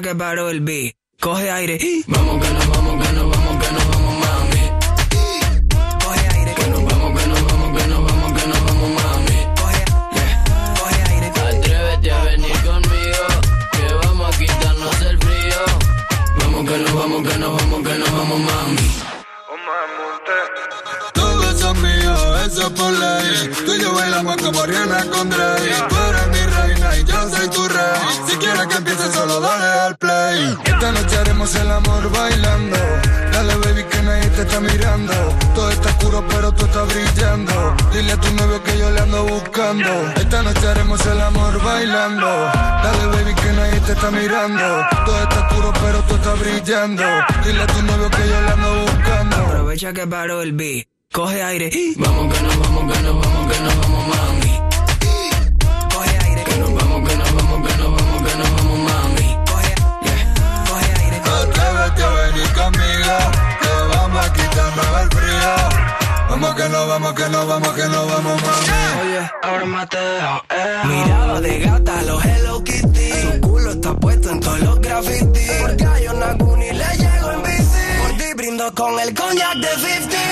Que 0.00 0.14
paró 0.14 0.48
el 0.50 0.60
beat, 0.60 0.94
coge 1.20 1.50
aire. 1.50 1.78
Vamos 2.06 2.42
que 2.42 2.52
nos 2.52 2.68
vamos, 2.68 3.06
que 3.06 3.12
nos 3.12 3.30
vamos, 3.30 3.64
que 3.64 3.72
nos 3.72 3.88
vamos, 3.88 4.14
mami. 4.24 4.62
Coge 6.04 6.28
aire. 6.36 6.54
Que 6.54 6.66
nos 6.68 6.84
vamos, 6.84 7.20
que 7.20 7.26
nos 7.28 7.44
vamos, 7.44 7.78
que 7.80 7.86
nos 7.88 8.04
vamos, 8.04 8.40
que 8.40 8.48
nos 8.48 8.64
vamos, 8.64 8.90
mami. 9.02 9.38
Coge, 9.60 9.84
yeah, 10.14 10.74
coge 10.78 11.02
aire. 11.10 11.26
Atrévete 11.28 12.10
a 12.12 12.24
venir 12.24 12.56
conmigo, 12.62 13.26
que 13.72 13.94
vamos 14.06 14.34
a 14.34 14.38
quitarnos 14.38 15.02
el 15.02 15.18
frío. 15.18 15.60
Vamos 16.38 16.70
que 16.70 16.78
nos 16.78 16.94
vamos, 16.94 17.28
que 17.28 17.38
nos 17.38 17.56
vamos, 17.56 17.88
que 17.88 17.98
nos 17.98 18.12
vamos, 18.12 18.40
mami. 18.40 18.90
Todos 21.12 21.60
son 21.60 21.82
míos, 21.82 22.46
eso 22.46 22.74
por 22.74 22.92
ley. 22.92 23.50
Tú 23.66 23.74
y 23.74 23.80
yo 23.82 23.92
bailamos 23.92 24.36
como 24.38 24.64
Rihanna 24.64 25.04
con 25.10 25.28
Drake. 25.28 25.89
Al 29.90 29.98
play. 29.98 30.56
Esta 30.64 30.92
noche 30.92 31.16
haremos 31.18 31.54
el 31.54 31.70
amor 31.70 32.10
bailando. 32.10 32.78
Dale, 33.32 33.54
baby, 33.56 33.84
que 33.84 34.02
nadie 34.02 34.28
te 34.30 34.42
está 34.42 34.60
mirando. 34.60 35.12
Todo 35.54 35.70
está 35.70 35.88
oscuro, 35.88 36.24
pero 36.28 36.52
tú 36.52 36.64
estás 36.64 36.86
brillando. 36.88 37.54
Dile 37.92 38.12
a 38.12 38.20
tu 38.20 38.30
novio 38.34 38.62
que 38.62 38.78
yo 38.78 38.90
le 38.90 39.00
ando 39.00 39.24
buscando. 39.24 39.90
Esta 40.16 40.42
noche 40.42 40.66
haremos 40.68 41.04
el 41.06 41.20
amor 41.20 41.62
bailando. 41.62 42.26
Dale, 42.84 43.06
baby, 43.12 43.34
que 43.34 43.52
nadie 43.52 43.80
te 43.80 43.92
está 43.92 44.10
mirando. 44.10 44.66
Todo 45.04 45.22
está 45.22 45.38
oscuro, 45.46 45.72
pero 45.82 45.98
tú 46.02 46.14
estás 46.16 46.38
brillando. 46.40 47.04
Dile 47.44 47.62
a 47.62 47.66
tu 47.66 47.82
novio 47.82 48.10
que 48.10 48.28
yo 48.28 48.40
le 48.42 48.50
ando 48.50 48.70
buscando. 48.82 49.36
Aprovecha 49.36 49.92
que 49.92 50.06
paró 50.06 50.42
el 50.42 50.52
beat, 50.52 50.86
coge 51.12 51.42
aire. 51.42 51.70
Vamos 51.96 52.34
que 52.34 52.42
nos 52.42 52.58
vamos, 52.60 52.92
que 52.92 53.02
nos 53.02 53.14
vamos, 53.20 53.52
que 53.52 53.60
nos 53.60 53.76
vamos, 53.80 54.08
mami. 54.08 54.49
Que 63.60 63.96
vamos 63.96 64.26
a 64.26 64.32
quitarnos 64.32 64.86
el 65.02 65.08
frío. 65.10 65.54
Vamos 66.30 66.54
que 66.54 66.68
no 66.68 66.86
vamos, 66.86 67.12
que 67.14 67.28
no 67.28 67.46
vamos, 67.46 67.72
que 67.74 67.84
no 67.84 68.06
vamos, 68.06 68.42
mami. 68.42 69.02
Oye, 69.02 69.30
ahora 69.42 69.64
Mateo, 69.66 70.42
eh. 70.50 70.82
Mirada 70.86 71.40
de 71.40 71.58
gata, 71.60 72.02
los 72.02 72.24
Hello 72.24 72.64
Kitty. 72.64 73.10
Su 73.22 73.40
culo 73.40 73.70
está 73.72 73.94
puesto 73.94 74.30
en 74.30 74.40
todos 74.40 74.60
los 74.60 74.80
grafitis. 74.80 75.52
Porque 75.60 75.84
hay 75.86 76.06
una 76.08 76.38
Kuni 76.38 76.70
le 76.70 76.96
llego 76.96 77.32
en 77.32 77.42
bici. 77.42 77.86
Por 78.00 78.16
ti 78.16 78.34
brindo 78.36 78.74
con 78.74 78.98
el 79.00 79.14
coñac 79.14 79.56
de 79.56 79.68
50. 79.68 80.29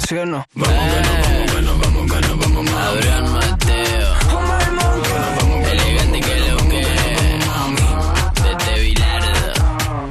¿Sí 0.00 0.16
o 0.16 0.26
no? 0.26 0.44
Vamos 0.54 0.76
que 0.80 1.62
nos 1.62 1.80
vamos, 1.80 2.10
que 2.10 2.12
vamos, 2.12 2.12
que 2.12 2.20
nos 2.20 2.38
vamos, 2.38 2.64
Mateo. 3.30 4.10
Elegante 5.70 6.20
que 6.20 6.34
lo 6.50 6.56
que 6.68 6.82
Desde 8.42 8.80
Bilardo. 8.82 9.52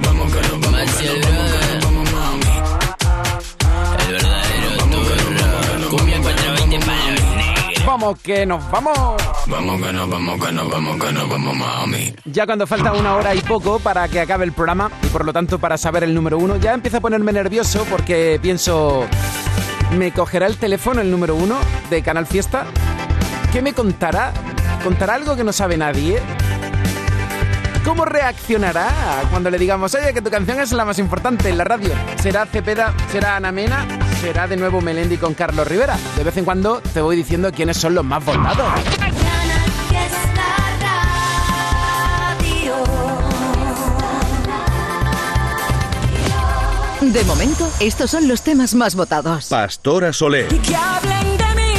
Vamos 0.04 0.34
que 0.34 0.42
nos 0.42 0.60
vamos, 0.62 0.92
que 0.96 1.08
nos 1.10 1.20
vamos, 1.26 1.52
que 1.52 1.68
nos 1.76 1.84
vamos, 1.86 2.06
mami. 2.14 2.54
El 4.00 4.12
verdadero 4.14 4.70
turro. 4.90 5.90
Cumbia 5.90 6.18
420 6.22 6.80
palos 6.86 7.24
negros. 7.36 7.86
Vamos 7.86 8.20
que 8.22 8.46
nos 8.46 8.72
vamos. 8.72 8.98
Vamos 9.48 9.82
que 9.82 9.94
nos 9.94 10.10
vamos, 10.10 10.46
que 10.46 10.52
nos 10.52 10.70
vamos, 10.70 11.04
que 11.04 11.12
nos 11.12 11.30
vamos, 11.30 11.58
mami. 11.58 12.14
Ya 12.26 12.46
cuando 12.46 12.68
falta 12.68 12.94
una 12.94 13.16
hora 13.16 13.34
y 13.34 13.42
poco 13.42 13.80
para 13.80 14.08
que 14.08 14.20
acabe 14.22 14.46
el 14.46 14.52
programa 14.54 14.92
y 15.02 15.08
por 15.08 15.26
lo 15.26 15.34
tanto 15.34 15.58
para 15.60 15.78
saber 15.78 16.04
el 16.04 16.14
número 16.14 16.38
uno, 16.38 16.58
ya 16.58 16.74
empiezo 16.74 16.98
a 16.98 17.02
ponerme 17.02 17.32
nervioso 17.34 17.86
porque 17.90 18.40
pienso, 18.42 19.08
¿me 19.98 20.12
cogerá 20.12 20.48
el 20.48 20.58
teléfono 20.58 21.02
el 21.02 21.12
número 21.12 21.36
uno 21.36 21.58
de 21.90 22.02
Canal 22.02 22.26
Fiesta? 22.26 22.66
¿Qué 23.52 23.62
me 23.62 23.74
contará? 23.74 24.34
¿Contará 24.84 25.16
algo 25.16 25.36
que 25.36 25.44
no 25.44 25.52
sabe 25.52 25.78
nadie? 25.78 26.22
¿Cómo 27.84 28.06
reaccionará 28.06 28.90
cuando 29.32 29.50
le 29.50 29.58
digamos, 29.58 29.96
oye, 29.96 30.14
que 30.14 30.22
tu 30.22 30.30
canción 30.30 30.60
es 30.60 30.72
la 30.74 30.86
más 30.86 31.00
importante 31.00 31.50
en 31.50 31.58
la 31.58 31.64
radio? 31.64 31.92
¿Será 32.22 32.46
Cepeda? 32.46 32.94
¿Será 33.12 33.38
Ana 33.38 33.52
Mena? 33.52 33.88
¿Será 34.22 34.48
de 34.48 34.58
nuevo 34.58 34.82
Melendi 34.82 35.18
con 35.18 35.34
Carlos 35.34 35.68
Rivera? 35.68 35.98
De 36.16 36.24
vez 36.24 36.38
en 36.38 36.46
cuando 36.46 36.82
te 36.82 37.02
voy 37.02 37.16
diciendo 37.16 37.52
quiénes 37.52 37.78
son 37.78 37.96
los 37.96 38.06
más 38.06 38.24
votados. 38.24 38.68
De 47.14 47.24
momento, 47.24 47.68
estos 47.80 48.12
son 48.12 48.28
los 48.28 48.43
temas 48.43 48.76
más 48.76 48.93
votados. 48.93 49.47
Pastora 49.47 50.14
Soler. 50.14 50.47
Que 50.47 50.76
hablen 50.76 51.38
de 51.38 51.55
mí, 51.55 51.74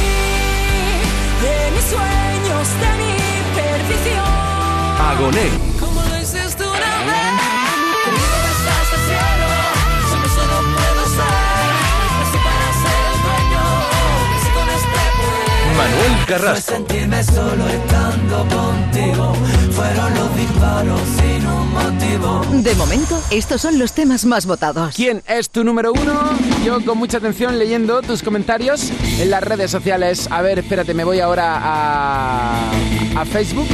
de 1.41 1.71
mis 1.71 1.85
sueños, 1.85 2.67
de 2.81 2.91
mi 2.97 3.55
perdición. 3.55 4.25
Agoné. 4.99 5.70
Poder. 16.25 16.41
Manuel 16.41 16.41
Carrasco. 16.41 16.71
sentirme 16.71 17.23
solo 17.23 17.67
estando 17.67 18.37
contigo. 18.55 19.33
Fueron 19.71 20.13
los 20.13 20.35
disparos 20.35 21.01
sin 21.17 21.47
un 21.47 21.73
motivo. 21.73 22.61
De 22.61 22.75
momento, 22.75 23.21
estos 23.31 23.61
son 23.61 23.79
los 23.79 23.93
temas 23.93 24.25
más 24.25 24.45
votados. 24.45 24.95
¿Quién 24.95 25.23
es 25.27 25.49
tu 25.49 25.63
número 25.63 25.91
uno? 25.93 26.19
Yo 26.65 26.83
con 26.85 26.97
mucha 26.97 27.17
atención 27.17 27.57
leyendo 27.57 28.01
tus 28.01 28.21
comentarios 28.23 28.91
en 29.19 29.29
las 29.29 29.43
redes 29.43 29.71
sociales. 29.71 30.27
A 30.31 30.41
ver, 30.41 30.59
espérate, 30.59 30.93
me 30.93 31.03
voy 31.03 31.19
ahora 31.19 31.57
a, 31.61 32.71
a 33.15 33.25
Facebook. 33.25 33.67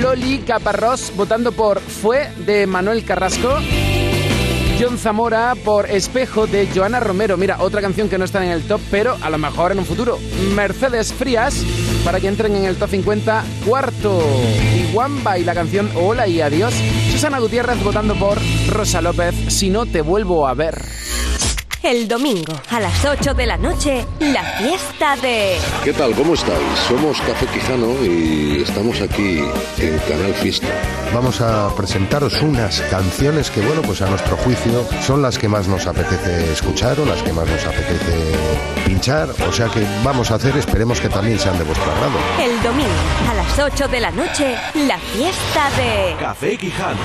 Loli 0.00 0.38
Caparrós 0.38 1.12
votando 1.16 1.52
por 1.52 1.80
Fue 1.80 2.30
de 2.44 2.66
Manuel 2.66 3.04
Carrasco. 3.04 3.56
John 4.78 4.98
Zamora 4.98 5.54
por 5.64 5.90
Espejo 5.90 6.46
de 6.46 6.68
Joana 6.74 7.00
Romero. 7.00 7.38
Mira, 7.38 7.56
otra 7.60 7.80
canción 7.80 8.10
que 8.10 8.18
no 8.18 8.26
está 8.26 8.44
en 8.44 8.50
el 8.50 8.62
top, 8.62 8.80
pero 8.90 9.16
a 9.22 9.30
lo 9.30 9.38
mejor 9.38 9.72
en 9.72 9.78
un 9.78 9.86
futuro. 9.86 10.18
Mercedes 10.54 11.14
Frías 11.14 11.64
para 12.04 12.20
que 12.20 12.28
entren 12.28 12.54
en 12.56 12.66
el 12.66 12.76
top 12.76 12.90
50. 12.90 13.44
Cuarto. 13.64 14.22
Y 14.74 14.94
Wamba 14.94 15.38
y 15.38 15.44
la 15.44 15.54
canción 15.54 15.90
Hola 15.94 16.28
y 16.28 16.42
Adiós. 16.42 16.74
Susana 17.10 17.38
Gutiérrez 17.38 17.82
votando 17.82 18.14
por 18.16 18.38
Rosa 18.68 19.00
López. 19.00 19.34
Si 19.48 19.70
no 19.70 19.86
te 19.86 20.02
vuelvo 20.02 20.46
a 20.46 20.52
ver. 20.52 20.84
El 21.86 22.08
domingo 22.08 22.52
a 22.70 22.80
las 22.80 23.04
8 23.04 23.32
de 23.34 23.46
la 23.46 23.56
noche, 23.56 24.04
la 24.18 24.42
fiesta 24.42 25.14
de... 25.22 25.56
¿Qué 25.84 25.92
tal? 25.92 26.16
¿Cómo 26.16 26.34
estáis? 26.34 26.60
Somos 26.88 27.20
Café 27.20 27.46
Quijano 27.46 28.04
y 28.04 28.62
estamos 28.62 29.00
aquí 29.00 29.38
en 29.78 29.98
Canal 30.08 30.34
Fiesta. 30.34 30.66
Vamos 31.14 31.40
a 31.40 31.72
presentaros 31.76 32.42
unas 32.42 32.80
canciones 32.90 33.52
que, 33.52 33.60
bueno, 33.60 33.82
pues 33.82 34.02
a 34.02 34.10
nuestro 34.10 34.36
juicio 34.38 34.84
son 35.00 35.22
las 35.22 35.38
que 35.38 35.46
más 35.46 35.68
nos 35.68 35.86
apetece 35.86 36.52
escuchar 36.52 36.98
o 36.98 37.04
las 37.04 37.22
que 37.22 37.32
más 37.32 37.46
nos 37.46 37.64
apetece 37.64 38.34
pinchar. 38.84 39.28
O 39.48 39.52
sea 39.52 39.68
que 39.68 39.86
vamos 40.02 40.32
a 40.32 40.34
hacer, 40.34 40.56
esperemos 40.56 41.00
que 41.00 41.08
también 41.08 41.38
sean 41.38 41.56
de 41.56 41.62
vuestro 41.62 41.88
agrado. 41.92 42.18
El 42.42 42.60
domingo 42.64 42.90
a 43.30 43.34
las 43.34 43.58
8 43.60 43.86
de 43.86 44.00
la 44.00 44.10
noche, 44.10 44.56
la 44.88 44.98
fiesta 44.98 45.70
de... 45.76 46.16
Café 46.18 46.56
Quijano. 46.58 46.98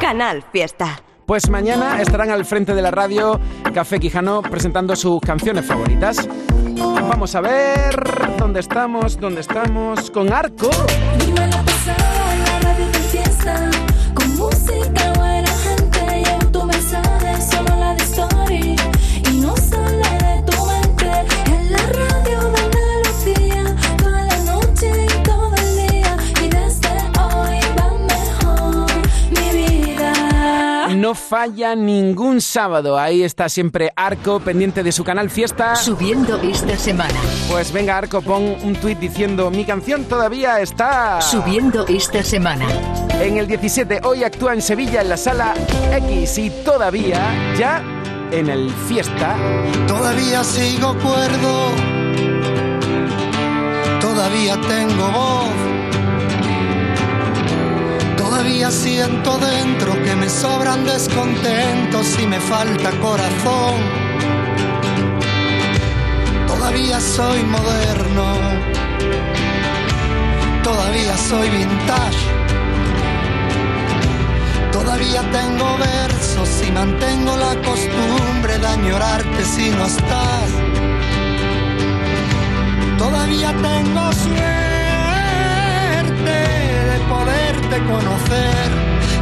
Canal 0.00 0.42
Fiesta. 0.50 1.02
Pues 1.26 1.50
mañana 1.50 2.00
estarán 2.00 2.30
al 2.30 2.44
frente 2.44 2.72
de 2.72 2.80
la 2.80 2.92
radio 2.92 3.40
Café 3.74 3.98
Quijano 3.98 4.42
presentando 4.42 4.94
sus 4.94 5.20
canciones 5.20 5.66
favoritas. 5.66 6.28
vamos 6.76 7.34
a 7.34 7.40
ver 7.40 7.96
dónde 8.38 8.60
estamos, 8.60 9.18
dónde 9.18 9.40
estamos 9.40 10.08
con 10.12 10.32
Arco. 10.32 10.70
La 11.34 11.44
en 11.44 11.50
la 11.50 12.58
radio 12.62 13.85
No 31.06 31.14
falla 31.14 31.76
ningún 31.76 32.40
sábado. 32.40 32.98
Ahí 32.98 33.22
está 33.22 33.48
siempre 33.48 33.92
Arco, 33.94 34.40
pendiente 34.40 34.82
de 34.82 34.90
su 34.90 35.04
canal 35.04 35.30
Fiesta. 35.30 35.76
Subiendo 35.76 36.36
esta 36.38 36.76
semana. 36.76 37.14
Pues 37.48 37.70
venga, 37.70 37.96
Arco, 37.96 38.20
pon 38.22 38.56
un 38.64 38.74
tuit 38.74 38.98
diciendo: 38.98 39.48
Mi 39.52 39.64
canción 39.64 40.02
todavía 40.06 40.60
está. 40.60 41.20
Subiendo 41.22 41.86
esta 41.86 42.24
semana. 42.24 42.66
En 43.20 43.36
el 43.36 43.46
17, 43.46 44.00
hoy 44.02 44.24
actúa 44.24 44.54
en 44.54 44.60
Sevilla 44.60 45.00
en 45.00 45.10
la 45.10 45.16
sala 45.16 45.54
X 45.92 46.38
y 46.38 46.50
todavía 46.64 47.54
ya 47.56 47.80
en 48.32 48.48
el 48.48 48.68
Fiesta. 48.88 49.36
Todavía 49.86 50.42
sigo 50.42 50.88
cuerdo, 50.98 51.70
todavía 54.00 54.60
tengo 54.62 55.06
voz, 55.12 55.75
todavía 58.46 58.70
siento 58.70 59.38
dentro 59.38 59.92
que 60.04 60.14
me 60.14 60.28
sobran 60.28 60.84
descontentos 60.84 62.16
y 62.22 62.28
me 62.28 62.38
falta 62.38 62.92
corazón. 63.00 63.74
Todavía 66.46 67.00
soy 67.00 67.42
moderno, 67.42 68.36
todavía 70.62 71.16
soy 71.16 71.50
vintage. 71.50 72.24
Todavía 74.70 75.22
tengo 75.32 75.76
versos 75.78 76.48
y 76.68 76.70
mantengo 76.70 77.36
la 77.36 77.56
costumbre 77.62 78.58
de 78.60 78.66
añorarte 78.66 79.44
si 79.44 79.70
no 79.70 79.86
estás. 79.86 80.50
Todavía 82.96 83.52
tengo 83.60 84.12
suerte 84.12 84.46
de 86.90 86.98
conocer. 87.64 88.70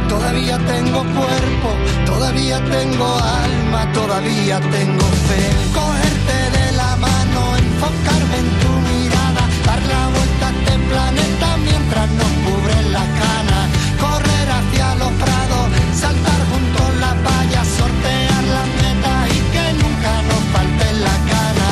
Todavía 0.07 0.57
tengo 0.59 0.99
cuerpo, 0.99 1.69
todavía 2.05 2.63
tengo 2.65 3.07
alma, 3.17 3.91
todavía 3.93 4.59
tengo 4.59 5.05
fe. 5.27 5.43
Cogerte 5.73 6.37
de 6.57 6.71
la 6.73 6.95
mano, 6.97 7.57
enfocarme 7.57 8.37
en 8.43 8.49
tu 8.61 8.71
mirada, 8.89 9.43
dar 9.65 9.81
la 9.93 10.07
vuelta 10.15 10.47
a 10.47 10.51
este 10.51 10.73
planeta 10.89 11.57
mientras 11.57 12.09
nos 12.11 12.31
cubren 12.45 12.93
la 12.93 13.05
cana. 13.21 13.59
Correr 13.99 14.47
hacia 14.57 14.95
los 14.95 15.11
prados, 15.23 15.65
saltar 15.99 16.39
junto 16.51 16.77
a 16.85 16.91
la 17.03 17.13
valla, 17.25 17.61
sortear 17.77 18.43
las 18.55 18.67
metas 18.81 19.19
y 19.35 19.39
que 19.53 19.65
nunca 19.81 20.11
nos 20.29 20.43
falte 20.53 20.87
la 21.05 21.15
gana. 21.31 21.71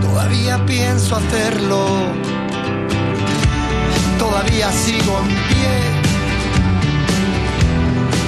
Todavía 0.00 0.64
pienso 0.66 1.16
hacerlo, 1.16 1.80
todavía 4.40 4.72
sigo 4.72 5.18
en 5.20 5.28
pie. 5.48 5.74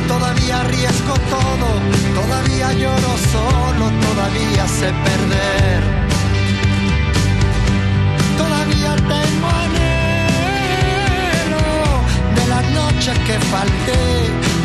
Todavía 0.07 0.61
arriesgo 0.61 1.15
todo, 1.15 1.69
todavía 2.21 2.73
lloro 2.75 3.13
solo, 3.33 3.85
todavía 4.07 4.69
sé 4.69 4.93
perder. 5.07 5.83
Todavía 8.37 8.95
tengo 8.97 9.49
anhelo 9.65 10.85
de 12.37 12.45
las 12.47 12.65
noches 12.73 13.19
que 13.27 13.37
falté. 13.55 14.03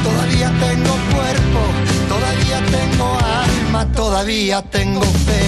Todavía 0.04 0.50
tengo 0.66 0.94
cuerpo, 1.16 1.62
todavía 2.10 2.60
tengo 2.78 3.08
alma, 3.46 3.82
todavía 3.94 4.62
tengo 4.64 5.02
fe. 5.26 5.44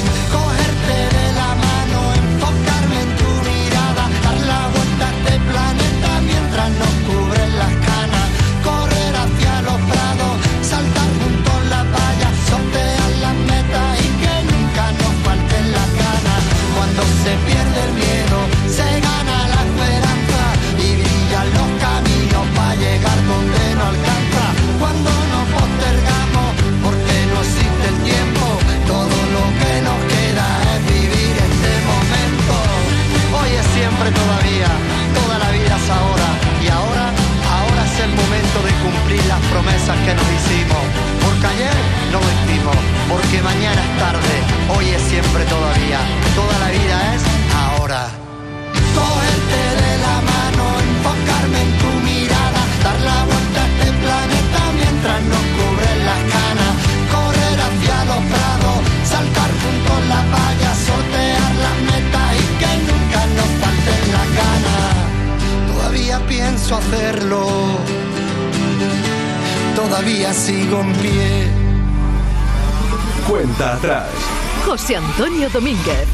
Antonio 74.96 75.50
Domínguez. 75.50 76.08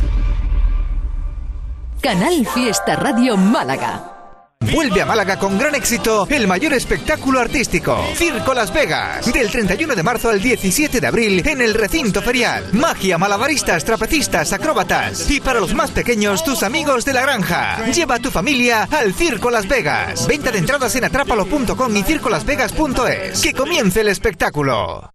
Canal 2.02 2.46
Fiesta 2.54 2.96
Radio 2.96 3.38
Málaga. 3.38 4.12
Vuelve 4.60 5.02
a 5.02 5.06
Málaga 5.06 5.38
con 5.38 5.58
gran 5.58 5.76
éxito 5.76 6.28
el 6.30 6.48
mayor 6.48 6.74
espectáculo 6.74 7.40
artístico, 7.40 8.04
Circo 8.16 8.54
Las 8.54 8.74
Vegas, 8.74 9.32
del 9.32 9.50
31 9.50 9.96
de 9.96 10.04
marzo 10.04 10.30
al 10.30 10.42
17 10.42 11.00
de 11.00 11.08
abril 11.08 11.48
en 11.48 11.62
el 11.62 11.74
recinto 11.74 12.22
ferial. 12.22 12.66
Magia, 12.74 13.18
malabaristas, 13.18 13.86
trapecistas, 13.86 14.52
acróbatas 14.54 15.30
y 15.30 15.40
para 15.40 15.60
los 15.60 15.74
más 15.74 15.92
pequeños, 15.92 16.44
tus 16.44 16.64
amigos 16.64 17.06
de 17.06 17.14
la 17.14 17.22
granja. 17.22 17.86
Lleva 17.92 18.16
a 18.16 18.20
tu 18.20 18.32
familia 18.32 18.88
al 18.92 19.14
Circo 19.14 19.52
Las 19.52 19.68
Vegas. 19.68 20.28
Venta 20.28 20.52
de 20.52 20.60
entradas 20.60 20.96
en 20.96 21.06
atrápalo.com 21.06 21.96
y 21.96 22.04
circolasvegas.es. 22.04 23.42
Que 23.42 23.54
comience 23.54 24.02
el 24.02 24.10
espectáculo. 24.10 25.15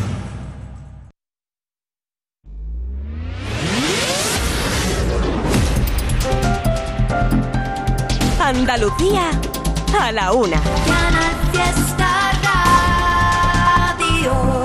Andalucía 8.51 9.31
a 9.97 10.11
la 10.11 10.33
una. 10.33 10.61
Fiesta 11.53 12.31
Radio. 13.97 14.60